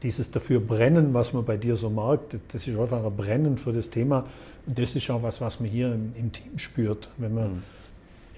[0.03, 3.73] dieses dafür brennen, was man bei dir so merkt, das ist einfach ein Brennen für
[3.73, 4.25] das Thema.
[4.67, 7.63] Und das ist auch was, was man hier im, im Team spürt, wenn man mhm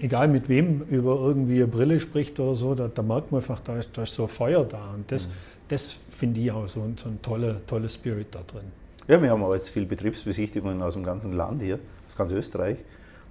[0.00, 3.60] egal mit wem über irgendwie eine Brille spricht oder so, da, da merkt man einfach,
[3.60, 4.94] da ist, da ist so Feuer da.
[4.94, 5.32] Und das, mhm.
[5.68, 8.70] das finde ich auch so, so ein toller, toller Spirit da drin.
[9.06, 12.78] Ja, wir haben auch jetzt viele Betriebsbesichtigungen aus dem ganzen Land hier, aus ganz Österreich.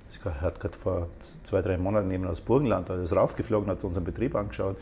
[0.10, 1.08] Ich hat gerade vor
[1.44, 4.78] zwei, drei Monaten jemand aus Burgenland, da ist raufgeflogen, hat unseren Betrieb angeschaut,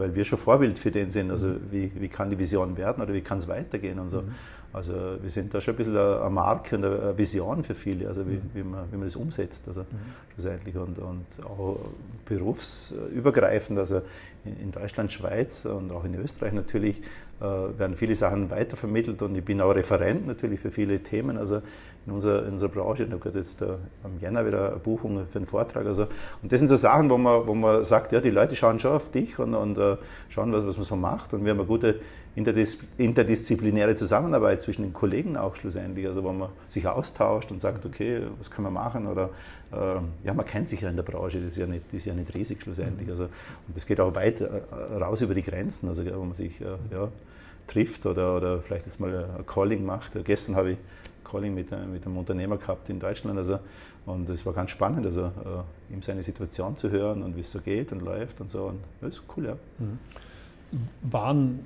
[0.00, 1.30] weil wir schon Vorbild für den sind.
[1.30, 1.60] Also mhm.
[1.70, 4.22] wie, wie kann die Vision werden oder wie kann es weitergehen und so.
[4.22, 4.34] Mhm.
[4.72, 8.24] Also wir sind da schon ein bisschen eine Marke und eine Vision für viele, also
[8.28, 8.50] wie, mhm.
[8.54, 9.84] wie, man, wie man das umsetzt, also
[10.32, 11.78] schlussendlich und, und auch
[12.24, 14.02] berufsübergreifend, also
[14.44, 17.02] in Deutschland, Schweiz und auch in Österreich natürlich
[17.40, 21.62] äh, werden viele Sachen weitervermittelt und ich bin auch Referent natürlich für viele Themen, also
[22.06, 23.06] in unserer, in unserer Branche.
[23.06, 25.86] Da geht jetzt am Jänner wieder eine Buchung für einen Vortrag.
[25.86, 26.06] Also,
[26.42, 28.92] und das sind so Sachen, wo man, wo man sagt, ja, die Leute schauen schon
[28.92, 29.96] auf dich und, und uh,
[30.28, 31.34] schauen, was, was man so macht.
[31.34, 32.00] Und wir haben eine gute
[32.36, 37.84] interdis interdisziplinäre Zusammenarbeit zwischen den Kollegen auch schlussendlich, also wo man sich austauscht und sagt,
[37.84, 39.06] okay, was können wir machen?
[39.06, 39.30] Oder
[39.72, 42.14] uh, ja, man kennt sich ja in der Branche, das ist ja nicht, ist ja
[42.14, 43.08] nicht riesig schlussendlich.
[43.08, 44.42] Also, und das geht auch weit
[45.00, 46.78] raus über die Grenzen, also wo man sich ja,
[47.66, 50.12] trifft oder, oder vielleicht jetzt mal ein Calling macht.
[50.24, 50.78] Gestern habe ich
[51.30, 53.38] Calling mit, mit einem Unternehmer gehabt in Deutschland.
[53.38, 53.58] Also,
[54.06, 57.52] und es war ganz spannend, also äh, ihm seine Situation zu hören und wie es
[57.52, 58.64] so geht und läuft und so.
[58.64, 59.56] Und das ist cool, ja.
[59.78, 59.98] Mhm.
[61.02, 61.60] Waren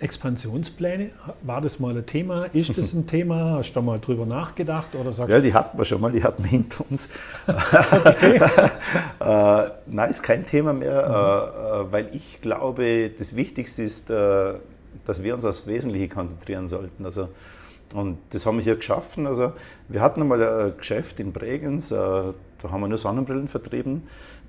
[0.00, 1.10] Expansionspläne,
[1.42, 2.46] war das mal ein Thema?
[2.52, 3.58] Ist das ein Thema?
[3.58, 4.94] Hast du da mal drüber nachgedacht?
[4.96, 7.08] Oder sagst ja, die hatten wir schon mal, die hatten wir hinter uns.
[9.20, 11.88] äh, nein, ist kein Thema mehr, mhm.
[11.88, 14.54] äh, weil ich glaube, das Wichtigste ist, äh,
[15.06, 17.06] dass wir uns aufs Wesentliche konzentrieren sollten.
[17.06, 17.28] Also
[17.94, 19.26] und das haben wir hier geschaffen.
[19.26, 19.52] Also
[19.88, 22.34] wir hatten einmal ein Geschäft in Bregenz, äh, da
[22.70, 24.02] haben wir nur Sonnenbrillen vertrieben.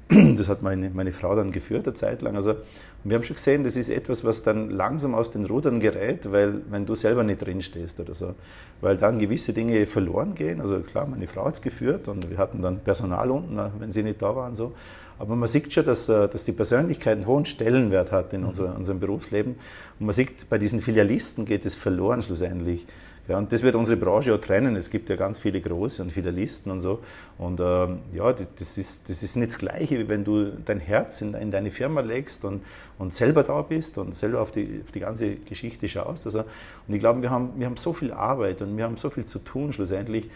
[0.37, 2.35] Das hat meine, meine Frau dann geführt, eine Zeit lang.
[2.35, 5.79] Also, und wir haben schon gesehen, das ist etwas, was dann langsam aus den Rudern
[5.79, 8.35] gerät, weil wenn du selber nicht drin stehst oder so,
[8.81, 10.61] weil dann gewisse Dinge verloren gehen.
[10.61, 14.03] Also klar, meine Frau hat es geführt und wir hatten dann Personal unten, wenn sie
[14.03, 14.55] nicht da waren.
[14.55, 14.73] So.
[15.17, 18.49] Aber man sieht schon, dass, äh, dass die Persönlichkeit einen hohen Stellenwert hat in mhm.
[18.49, 19.55] unser, unserem Berufsleben.
[19.99, 22.85] Und man sieht, bei diesen Filialisten geht es verloren schlussendlich.
[23.27, 24.75] Ja, und das wird unsere Branche auch trennen.
[24.75, 26.99] Es gibt ja ganz viele große und viele Listen und so.
[27.37, 31.21] Und ähm, ja, das ist, das ist nicht das Gleiche, wie wenn du dein Herz
[31.21, 32.61] in, in, deine Firma legst und,
[32.99, 36.27] und selber da bist und selber auf die, auf die ganze Geschichte schaust.
[36.27, 36.41] Also,
[36.87, 39.25] und ich glaube, wir haben, wir haben so viel Arbeit und wir haben so viel
[39.25, 40.29] zu tun schlussendlich,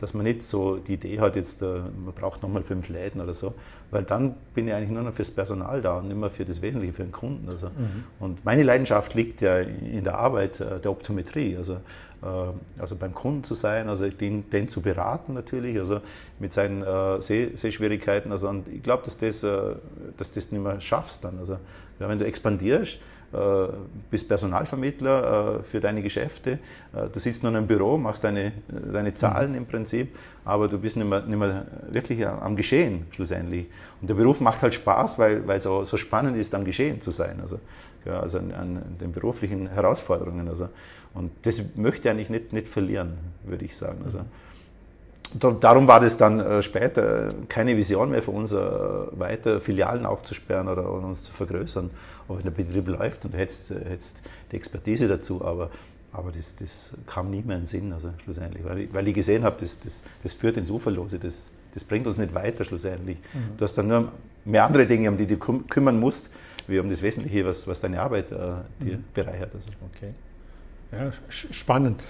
[0.00, 3.34] dass man nicht so die Idee hat, jetzt, äh, man braucht nochmal fünf Läden oder
[3.34, 3.54] so,
[3.90, 6.60] weil dann bin ich eigentlich nur noch fürs Personal da und nicht mehr für das
[6.60, 7.48] Wesentliche, für den Kunden.
[7.48, 7.68] Also.
[7.68, 8.04] Mhm.
[8.18, 11.56] Und meine Leidenschaft liegt ja in der Arbeit äh, der Optometrie.
[11.56, 11.78] Also
[12.22, 16.00] also beim Kunden zu sein, also den, den zu beraten natürlich, also
[16.38, 18.32] mit seinen äh, Seh Sehschwierigkeiten.
[18.32, 19.74] Also und ich glaube, dass, das, äh,
[20.16, 21.38] dass das nicht mehr schaffst dann.
[21.38, 21.58] Also
[22.00, 22.98] ja, wenn du expandierst,
[23.32, 23.38] äh,
[24.10, 26.58] bist Personalvermittler äh, für deine Geschäfte,
[26.92, 30.78] äh, du sitzt nur in einem Büro, machst deine, deine Zahlen im Prinzip, aber du
[30.78, 33.66] bist nicht mehr, nicht mehr wirklich am Geschehen schlussendlich.
[34.00, 37.00] Und der Beruf macht halt Spaß, weil, weil es so, so spannend ist, am Geschehen
[37.00, 37.40] zu sein.
[37.40, 37.58] Also,
[38.04, 40.48] ja, also an, an den beruflichen Herausforderungen.
[40.48, 40.68] Also.
[41.16, 44.02] Und das möchte ich eigentlich nicht, nicht verlieren, würde ich sagen.
[44.04, 44.20] Also,
[45.34, 50.68] darum war das dann äh, später keine Vision mehr für uns, äh, weiter Filialen aufzusperren
[50.68, 51.90] oder uns zu vergrößern.
[52.28, 55.70] Aber wenn der Betrieb läuft und du hättest, hättest die Expertise dazu, aber,
[56.12, 59.14] aber das, das kam nie mehr in den Sinn, also schlussendlich, weil ich, weil ich
[59.14, 63.18] gesehen habe, das, das, das führt ins Uferlose, das, das bringt uns nicht weiter schlussendlich.
[63.34, 63.56] Mhm.
[63.56, 64.12] Du hast dann nur
[64.44, 66.30] mehr andere Dinge, um die du kümmern musst,
[66.68, 68.36] wie um das Wesentliche, was, was deine Arbeit äh,
[68.80, 69.04] dir mhm.
[69.12, 69.54] bereichert.
[69.54, 69.70] Also.
[69.94, 70.14] Okay.
[70.92, 72.00] Ja, spannend.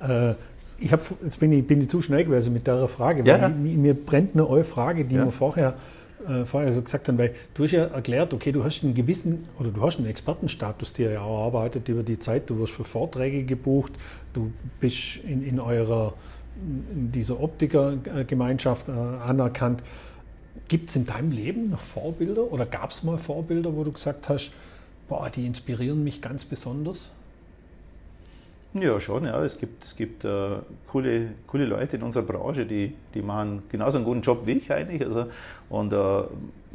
[0.00, 0.34] Äh,
[0.78, 3.66] ich hab, jetzt bin ich, bin ich zu schnell gewesen mit der Frage, ja, weil
[3.66, 5.24] ich, mir brennt eine neue Frage, die ja.
[5.24, 5.74] wir vorher,
[6.26, 9.44] äh, vorher so gesagt haben, weil du hast ja erklärt, okay, du hast einen gewissen,
[9.58, 13.44] oder du hast einen Expertenstatus dir ja erarbeitet über die Zeit, du wirst für Vorträge
[13.44, 13.92] gebucht,
[14.32, 16.14] du bist in, in eurer,
[16.92, 19.82] in dieser Optikergemeinschaft äh, anerkannt.
[20.66, 24.28] Gibt es in deinem Leben noch Vorbilder oder gab es mal Vorbilder, wo du gesagt
[24.28, 24.50] hast,
[25.08, 27.12] boah, die inspirieren mich ganz besonders?
[28.74, 29.42] Ja, schon, ja.
[29.44, 30.56] Es gibt, es gibt äh,
[30.90, 34.72] coole, coole Leute in unserer Branche, die, die machen genauso einen guten Job wie ich
[34.72, 35.04] eigentlich.
[35.04, 35.26] Also,
[35.68, 36.22] und äh,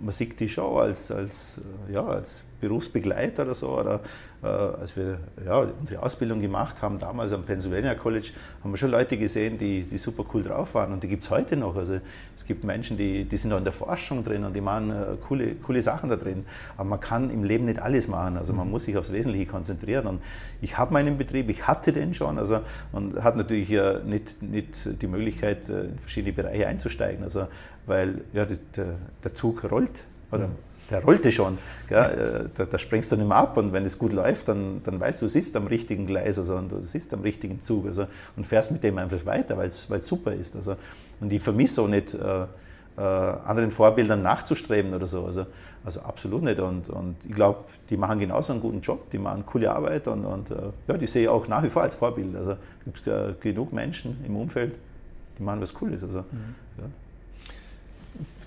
[0.02, 4.00] man sieht die schon als, als, äh, ja, als Berufsbegleiter oder so, oder
[4.44, 8.30] äh, als wir ja, unsere Ausbildung gemacht haben, damals am Pennsylvania College,
[8.64, 11.30] haben wir schon Leute gesehen, die, die super cool drauf waren und die gibt es
[11.30, 11.76] heute noch.
[11.76, 12.00] Also
[12.36, 15.16] es gibt Menschen, die, die sind auch in der Forschung drin und die machen äh,
[15.28, 16.46] coole, coole Sachen da drin.
[16.78, 18.72] Aber man kann im Leben nicht alles machen, also man mhm.
[18.72, 20.08] muss sich aufs Wesentliche konzentrieren.
[20.08, 20.22] Und
[20.62, 25.02] ich habe meinen Betrieb, ich hatte den schon also, und hat natürlich ja nicht, nicht
[25.02, 27.48] die Möglichkeit, äh, in verschiedene Bereiche einzusteigen, also,
[27.86, 29.87] weil ja, der, der Zug rollt.
[30.32, 30.48] Oder?
[30.48, 31.58] Mhm der rollte schon.
[31.90, 32.46] Gell?
[32.46, 35.00] Äh, da, da, sprengst du nicht mehr ab und wenn es gut läuft, dann, dann
[35.00, 38.08] weißt du, du sitzt am richtigen Gleis also, und du sitzt am richtigen Zug also,
[38.36, 40.56] und fährst mit dem einfach weiter, weil es super ist.
[40.56, 40.76] Also,
[41.20, 42.46] und ich vermisse auch nicht, äh,
[42.98, 45.26] äh, anderen Vorbildern nachzustreben oder so.
[45.26, 45.46] Also,
[45.84, 46.60] also absolut nicht.
[46.60, 50.26] Und, und ich glaube, die machen genauso einen guten Job, die machen coole Arbeit und,
[50.26, 50.56] und äh,
[50.88, 52.36] ja, die sehe ich auch nach wie vor als Vorbild.
[52.36, 54.76] Also es gibt äh, genug Menschen im Umfeld,
[55.38, 56.02] die machen was Cooles.
[56.04, 56.56] Also, mhm.
[56.78, 56.84] ja.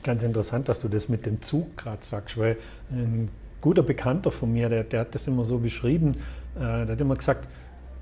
[0.03, 2.57] Ganz interessant, dass du das mit dem Zug gerade sagst, weil
[2.91, 3.29] ein
[3.61, 6.17] guter Bekannter von mir, der, der hat das immer so beschrieben,
[6.57, 7.47] äh, der hat immer gesagt,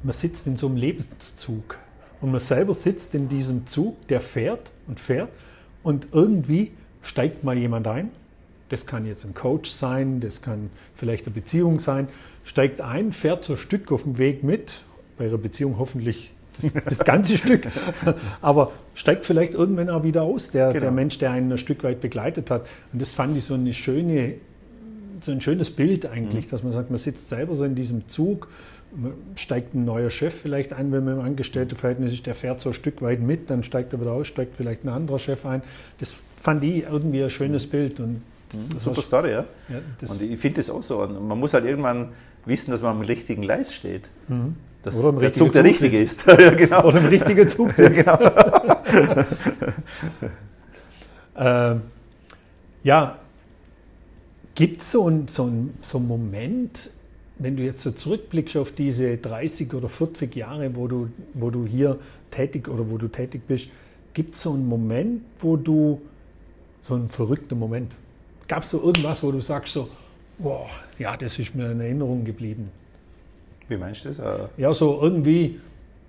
[0.02, 1.76] man sitzt in so einem Lebenszug
[2.20, 5.30] und man selber sitzt in diesem Zug, der fährt und fährt
[5.82, 8.11] und irgendwie steigt mal jemand ein.
[8.68, 12.08] Das kann jetzt ein Coach sein, das kann vielleicht eine Beziehung sein.
[12.44, 14.82] Steigt ein, fährt so ein Stück auf dem Weg mit,
[15.16, 17.68] bei ihrer Beziehung hoffentlich das, das ganze Stück.
[18.40, 20.81] Aber steigt vielleicht irgendwann auch wieder aus, der, genau.
[20.81, 22.66] der Mensch, der einen ein Stück weit begleitet hat.
[22.92, 24.35] Und das fand ich so eine schöne,
[25.21, 26.51] so ein schönes Bild eigentlich, mhm.
[26.51, 28.49] dass man sagt, man sitzt selber so in diesem Zug,
[29.37, 32.75] steigt ein neuer Chef vielleicht ein, wenn man im Angestelltenverhältnis ist, der fährt so ein
[32.75, 35.62] Stück weit mit, dann steigt er wieder aus, steigt vielleicht ein anderer Chef ein.
[35.99, 37.71] Das fand ich irgendwie ein schönes mhm.
[37.71, 38.01] Bild.
[38.01, 38.79] Und mhm.
[38.79, 39.44] Super Story, ja.
[39.68, 41.03] ja und ich finde das auch so.
[41.03, 42.09] Und man muss halt irgendwann
[42.47, 44.05] wissen, dass man am richtigen Gleis steht.
[44.88, 46.24] Dass Oder der Zug der richtige ist.
[46.27, 46.85] ja, genau.
[46.85, 48.07] Oder im richtigen Zug sitzt.
[48.07, 49.24] ja, genau.
[51.72, 51.83] ähm,
[52.83, 53.18] ja
[54.59, 56.90] gibt es so, ein, so, ein, so einen Moment,
[57.38, 61.64] wenn du jetzt so zurückblickst auf diese 30 oder 40 Jahre, wo du, wo du
[61.64, 61.96] hier
[62.33, 63.68] tätig oder wo du tätig bist,
[64.14, 66.01] gibt es so einen Moment, wo du,
[66.83, 67.94] so einen verrückten Moment,
[68.48, 69.88] gab es so irgendwas, wo du sagst so,
[70.38, 72.72] boah, ja, das ist mir in Erinnerung geblieben?
[73.68, 74.18] Wie meinst du das?
[74.57, 75.61] Ja, so irgendwie,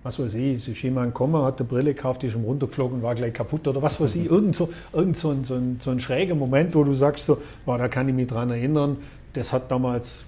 [0.04, 3.04] was weiß ich, es ist jemand gekommen, hat eine Brille gekauft, ist schon runtergeflogen und
[3.04, 4.26] war gleich kaputt oder was weiß ich.
[4.26, 7.41] Irgend so, irgend so, ein, so, ein, so ein schräger Moment, wo du sagst, so,
[7.65, 8.98] boah, da kann ich mich dran erinnern,
[9.34, 10.26] das hat damals,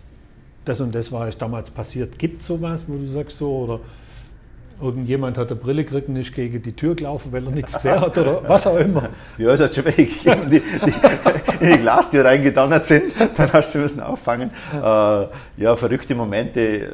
[0.65, 2.19] das und das war damals passiert.
[2.19, 3.79] Gibt es sowas, wo du sagst so, oder
[4.81, 8.01] irgendjemand hat eine Brille gekriegt und ist gegen die Tür gelaufen, weil er nichts gesehen
[8.01, 9.09] hat oder was auch immer.
[9.37, 9.97] Ja, das hat schon weg.
[10.51, 10.61] Die, die,
[11.71, 14.49] in die Glastür reingedonnert sind, dann hast du müssen auffangen.
[14.73, 14.81] Äh,
[15.57, 16.89] ja, verrückte Momente, äh,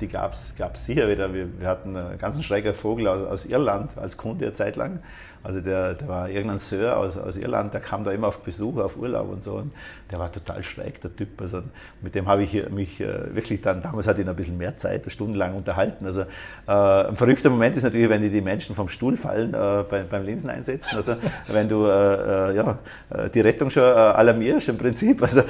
[0.00, 1.32] die gab es sicher wieder.
[1.32, 5.00] Wir, wir, hatten einen ganz schräger Vogel aus, aus Irland als Kunde eine Zeit lang.
[5.46, 8.78] Also der, der war irgendein Sir aus, aus Irland, der kam da immer auf Besuch,
[8.78, 9.54] auf Urlaub und so.
[9.54, 9.72] Und
[10.10, 11.40] der war total schräg, der Typ.
[11.40, 11.62] Also
[12.02, 14.76] mit dem habe ich mich äh, wirklich dann, damals hatte ich noch ein bisschen mehr
[14.76, 16.04] Zeit, stundenlang unterhalten.
[16.04, 16.26] Also äh,
[16.66, 20.24] ein verrückter Moment ist natürlich, wenn die, die Menschen vom Stuhl fallen äh, bei, beim
[20.24, 20.96] Linsen einsetzen.
[20.96, 21.14] Also
[21.46, 22.78] wenn du äh, äh ja,
[23.10, 25.22] äh, die Rettung schon alarmierst im Prinzip.
[25.22, 25.42] Also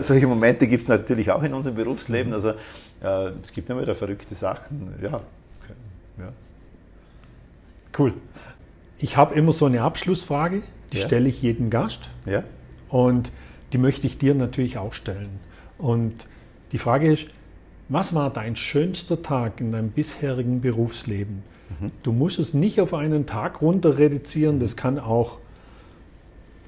[0.00, 2.32] solche Momente gibt es natürlich auch in unserem Berufsleben.
[2.32, 2.54] Also
[3.42, 4.94] es gibt immer wieder verrückte Sachen.
[5.02, 5.20] Ja.
[6.18, 6.32] ja.
[7.96, 8.14] Cool.
[8.98, 11.06] Ich habe immer so eine Abschlussfrage, die ja.
[11.06, 12.00] stelle ich jedem Gast.
[12.24, 12.44] Ja.
[12.88, 13.32] Und
[13.72, 15.40] die möchte ich dir natürlich auch stellen.
[15.78, 16.26] Und
[16.72, 17.26] die Frage ist,
[17.88, 21.42] was war dein schönster Tag in deinem bisherigen Berufsleben?
[21.80, 21.90] Mhm.
[22.02, 25.38] Du musst es nicht auf einen Tag runter reduzieren, das kann auch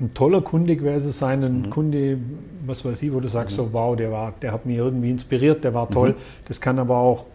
[0.01, 1.71] ein toller Kunde gewesen sein, ein mhm.
[1.71, 2.19] Kunde,
[2.65, 3.63] was weiß ich, wo du sagst, mhm.
[3.63, 6.11] so wow, der war, der hat mich irgendwie inspiriert, der war toll.
[6.11, 6.45] Mhm.
[6.47, 7.27] Das kann aber auch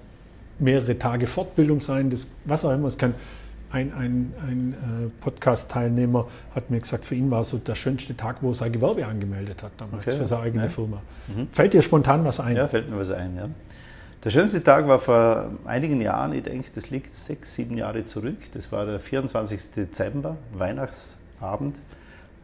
[0.59, 2.87] mehrere Tage Fortbildung sein, das, was auch immer.
[2.87, 3.15] Es kann
[3.73, 8.37] ein, ein, ein äh, Podcast-Teilnehmer hat mir gesagt, für ihn war so der schönste Tag,
[8.41, 10.17] wo er sein Gewerbe angemeldet hat damals okay.
[10.17, 10.69] für seine eigene ja.
[10.69, 11.01] Firma.
[11.27, 11.47] Mhm.
[11.51, 12.55] Fällt dir spontan was ein?
[12.55, 13.49] Ja, fällt mir was ein, ja.
[14.23, 18.37] Der schönste Tag war vor einigen Jahren, ich denke, das liegt sechs, sieben Jahre zurück.
[18.53, 19.71] Das war der 24.
[19.75, 21.75] Dezember, Weihnachtsabend,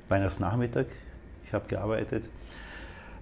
[0.09, 0.87] Weihnachtsnachmittag.
[1.45, 2.23] Ich habe gearbeitet.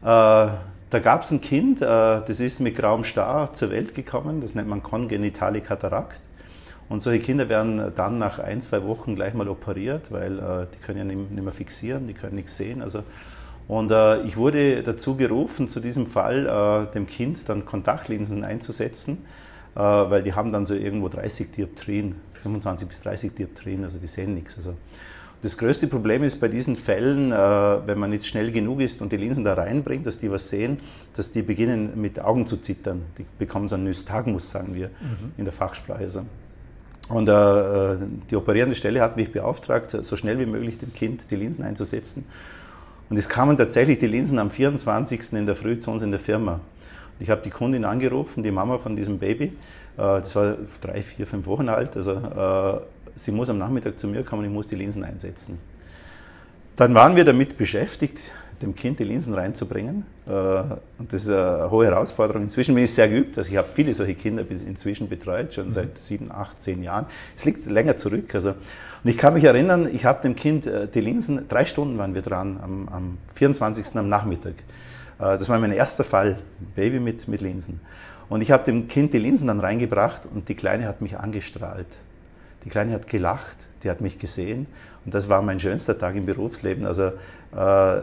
[0.01, 4.41] Äh, da gab es ein Kind, äh, das ist mit grauem Star zur Welt gekommen,
[4.41, 6.21] das nennt man kongenitale Katarakt.
[6.89, 10.79] Und solche Kinder werden dann nach ein, zwei Wochen gleich mal operiert, weil äh, die
[10.85, 12.81] können ja nicht, nicht mehr fixieren, die können nichts sehen.
[12.81, 13.03] Also
[13.67, 19.25] und äh, ich wurde dazu gerufen, zu diesem Fall äh, dem Kind dann Kontaktlinsen einzusetzen,
[19.75, 24.07] äh, weil die haben dann so irgendwo 30 Dioptrien, 25 bis 30 Dioptrien, also die
[24.07, 24.57] sehen nichts.
[24.57, 24.73] Also.
[25.43, 29.11] Das größte Problem ist bei diesen Fällen, äh, wenn man nicht schnell genug ist und
[29.11, 30.77] die Linsen da reinbringt, dass die was sehen,
[31.15, 33.03] dass die beginnen mit Augen zu zittern.
[33.17, 35.33] Die bekommen so einen Nystagmus, sagen wir mhm.
[35.37, 36.09] in der Fachsprache.
[37.09, 37.95] Und äh,
[38.29, 42.25] die operierende Stelle hat mich beauftragt, so schnell wie möglich dem Kind die Linsen einzusetzen.
[43.09, 45.33] Und es kamen tatsächlich die Linsen am 24.
[45.33, 46.53] in der Früh zu uns in der Firma.
[46.53, 49.45] Und ich habe die Kundin angerufen, die Mama von diesem Baby.
[49.45, 49.51] Äh,
[49.97, 51.95] das war drei, vier, fünf Wochen alt.
[51.95, 52.79] Also äh,
[53.15, 55.59] sie muss am Nachmittag zu mir kommen, ich muss die Linsen einsetzen.
[56.75, 58.19] Dann waren wir damit beschäftigt,
[58.61, 60.05] dem Kind die Linsen reinzubringen.
[60.27, 62.43] Äh, und das ist eine hohe Herausforderung.
[62.43, 63.37] Inzwischen bin ich sehr geübt.
[63.37, 65.97] Also ich habe viele solche Kinder inzwischen betreut, schon seit mhm.
[65.97, 67.05] sieben, acht, zehn Jahren.
[67.35, 68.33] Es liegt länger zurück.
[68.33, 71.97] Also, und ich kann mich erinnern, ich habe dem Kind äh, die Linsen, drei Stunden
[71.97, 73.95] waren wir dran, am, am 24.
[73.95, 74.55] am Nachmittag.
[75.19, 76.39] Äh, das war mein erster Fall,
[76.75, 77.79] Baby mit, mit Linsen.
[78.29, 81.87] Und ich habe dem Kind die Linsen dann reingebracht und die Kleine hat mich angestrahlt.
[82.65, 84.67] Die Kleine hat gelacht, die hat mich gesehen
[85.05, 86.85] und das war mein schönster Tag im Berufsleben.
[86.85, 87.13] Also
[87.55, 88.01] äh,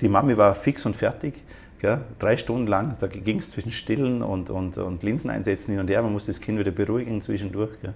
[0.00, 1.34] die Mami war fix und fertig.
[1.78, 2.00] Gell?
[2.18, 5.88] Drei Stunden lang, da ging es zwischen Stillen und, und, und Linsen einsetzen hin und
[5.88, 6.02] her.
[6.02, 7.70] Man muss das Kind wieder beruhigen zwischendurch.
[7.82, 7.92] Gell?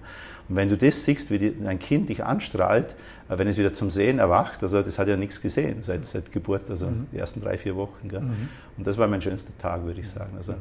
[0.47, 2.95] Und wenn du das siehst, wie die, ein Kind dich anstrahlt,
[3.29, 6.31] äh, wenn es wieder zum Sehen erwacht, also das hat ja nichts gesehen seit, seit
[6.31, 7.07] Geburt, also mhm.
[7.11, 8.07] die ersten drei, vier Wochen.
[8.07, 8.21] Gell?
[8.21, 8.49] Mhm.
[8.77, 10.33] Und das war mein schönster Tag, würde ich sagen.
[10.37, 10.53] Also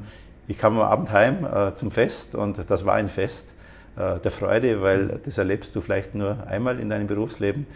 [0.48, 3.48] ich kam am Abend heim äh, zum Fest und das war ein Fest
[3.96, 5.10] äh, der Freude, weil mhm.
[5.24, 7.66] das erlebst du vielleicht nur einmal in deinem Berufsleben.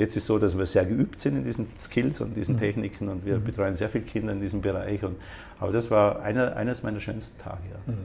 [0.00, 2.60] Jetzt ist es so, dass wir sehr geübt sind in diesen Skills und diesen mhm.
[2.60, 3.44] Techniken und wir mhm.
[3.44, 5.04] betreuen sehr viele Kinder in diesem Bereich.
[5.04, 5.16] Und,
[5.58, 7.60] aber das war einer, eines meiner schönsten Tage.
[7.70, 7.92] Ja.
[7.92, 7.98] Mhm.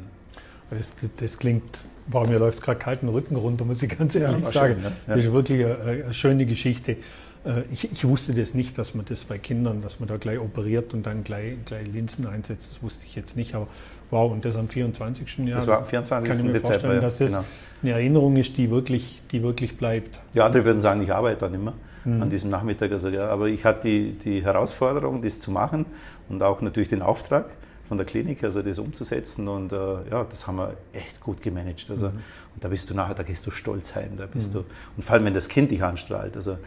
[0.77, 1.63] Das, das, klingt,
[2.07, 4.73] warum mir läuft es gerade kalten Rücken runter, muss ich ganz ehrlich ja, sagen.
[4.73, 5.15] Schön, ja.
[5.15, 6.97] Das ist wirklich eine, eine schöne Geschichte.
[7.45, 10.39] Äh, ich, ich, wusste das nicht, dass man das bei Kindern, dass man da gleich
[10.39, 12.73] operiert und dann gleich, gleich Linsen einsetzt.
[12.73, 13.55] Das wusste ich jetzt nicht.
[13.55, 13.67] Aber
[14.09, 15.37] wow, und das am 24.
[15.39, 15.59] Jahr.
[15.59, 16.29] Das war am 24.
[16.29, 17.45] Kann ich mir Dezember, vorstellen, dass das genau.
[17.83, 20.19] eine Erinnerung ist, die wirklich, die wirklich bleibt.
[20.33, 22.23] Ja, andere würden sagen, ich arbeite dann immer mhm.
[22.23, 22.91] an diesem Nachmittag.
[22.91, 25.85] Also, ja, aber ich hatte die, die Herausforderung, das zu machen
[26.29, 27.45] und auch natürlich den Auftrag
[27.87, 29.75] von der Klinik, also das umzusetzen und äh,
[30.09, 31.85] ja, das haben wir echt gut gemanagt.
[31.89, 32.19] Also, mhm.
[32.55, 34.59] Und da bist du nachher, da gehst du stolz heim, da bist mhm.
[34.59, 34.65] du,
[34.97, 36.57] und vor allem wenn das Kind dich anstrahlt, also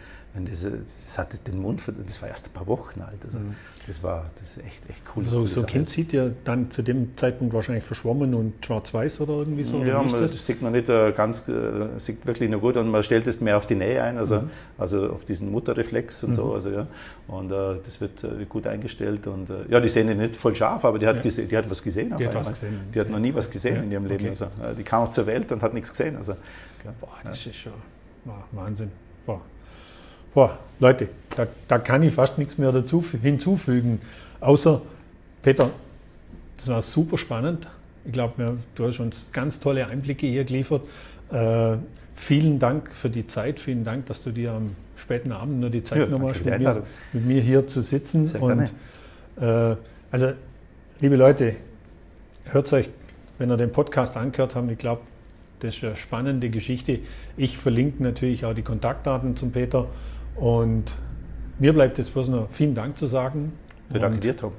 [0.45, 3.19] diese, das hatte den Mund, das war erst ein paar Wochen alt.
[3.25, 3.55] Also mhm.
[3.87, 5.25] das war das ist echt, echt cool.
[5.25, 9.35] So, so ein Kind sieht ja dann zu dem Zeitpunkt wahrscheinlich verschwommen und schwarz-weiß oder
[9.35, 9.83] irgendwie so.
[9.85, 10.47] Ja, man, das?
[10.47, 13.57] sieht man nicht äh, ganz, äh, sieht wirklich nur gut und man stellt es mehr
[13.57, 14.51] auf die Nähe ein, also, mhm.
[14.77, 16.35] also auf diesen Mutterreflex und mhm.
[16.35, 16.55] so.
[16.55, 16.87] Also, ja.
[17.27, 20.85] Und äh, das wird äh, gut eingestellt und äh, ja, die sehen nicht voll scharf,
[20.85, 21.45] aber die hat, ja.
[21.45, 22.15] die hat was gesehen.
[22.19, 22.81] Die hat was gesehen.
[22.95, 23.83] Die hat noch nie was gesehen ja.
[23.83, 24.25] in ihrem Leben.
[24.25, 24.31] Okay.
[24.31, 26.17] Also, äh, die kam auch zur Welt und hat nichts gesehen.
[26.17, 26.35] Also,
[27.01, 27.73] Boah, das ist schon
[28.53, 28.91] Wahnsinn.
[29.27, 29.41] Boah.
[30.35, 34.01] Boah, Leute, da, da kann ich fast nichts mehr dazu hinzufügen,
[34.41, 34.83] außer,
[35.43, 35.71] Peter,
[36.57, 37.67] das war super spannend.
[38.05, 40.83] Ich glaube, du hast uns ganz tolle Einblicke hier geliefert.
[41.31, 41.77] Äh,
[42.15, 45.83] vielen Dank für die Zeit, vielen Dank, dass du dir am späten Abend nur die
[45.83, 48.27] Zeit ja, genommen hast, mit mir, mit mir, hier zu sitzen.
[48.27, 48.73] Sehr Und
[49.41, 49.77] äh,
[50.11, 50.33] also,
[51.01, 51.55] liebe Leute,
[52.45, 52.91] hört euch,
[53.39, 55.03] wenn ihr den Podcast angehört habt, ich glaube,
[55.61, 57.01] das ist eine spannende Geschichte.
[57.37, 59.89] Ich verlinke natürlich auch die Kontaktdaten zum Peter
[60.39, 60.97] und
[61.59, 63.53] mir bleibt jetzt bloß noch vielen Dank zu sagen.
[63.93, 64.53] Ja, danke dir, Tom.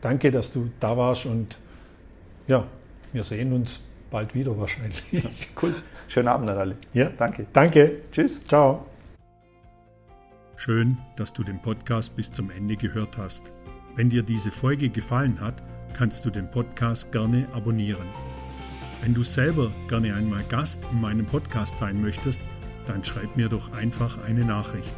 [0.00, 1.58] Danke, dass du da warst und
[2.46, 2.64] ja,
[3.12, 5.02] wir sehen uns bald wieder wahrscheinlich.
[5.12, 5.22] Ja,
[5.62, 5.74] cool.
[6.08, 6.76] Schönen Abend an alle.
[6.94, 7.46] Ja, danke.
[7.52, 8.02] Danke.
[8.12, 8.40] Tschüss.
[8.46, 8.86] Ciao.
[10.56, 13.52] Schön, dass du den Podcast bis zum Ende gehört hast.
[13.94, 15.62] Wenn dir diese Folge gefallen hat,
[15.94, 18.06] kannst du den Podcast gerne abonnieren.
[19.02, 22.40] Wenn du selber gerne einmal Gast in meinem Podcast sein möchtest,
[22.88, 24.94] dann schreib mir doch einfach eine Nachricht.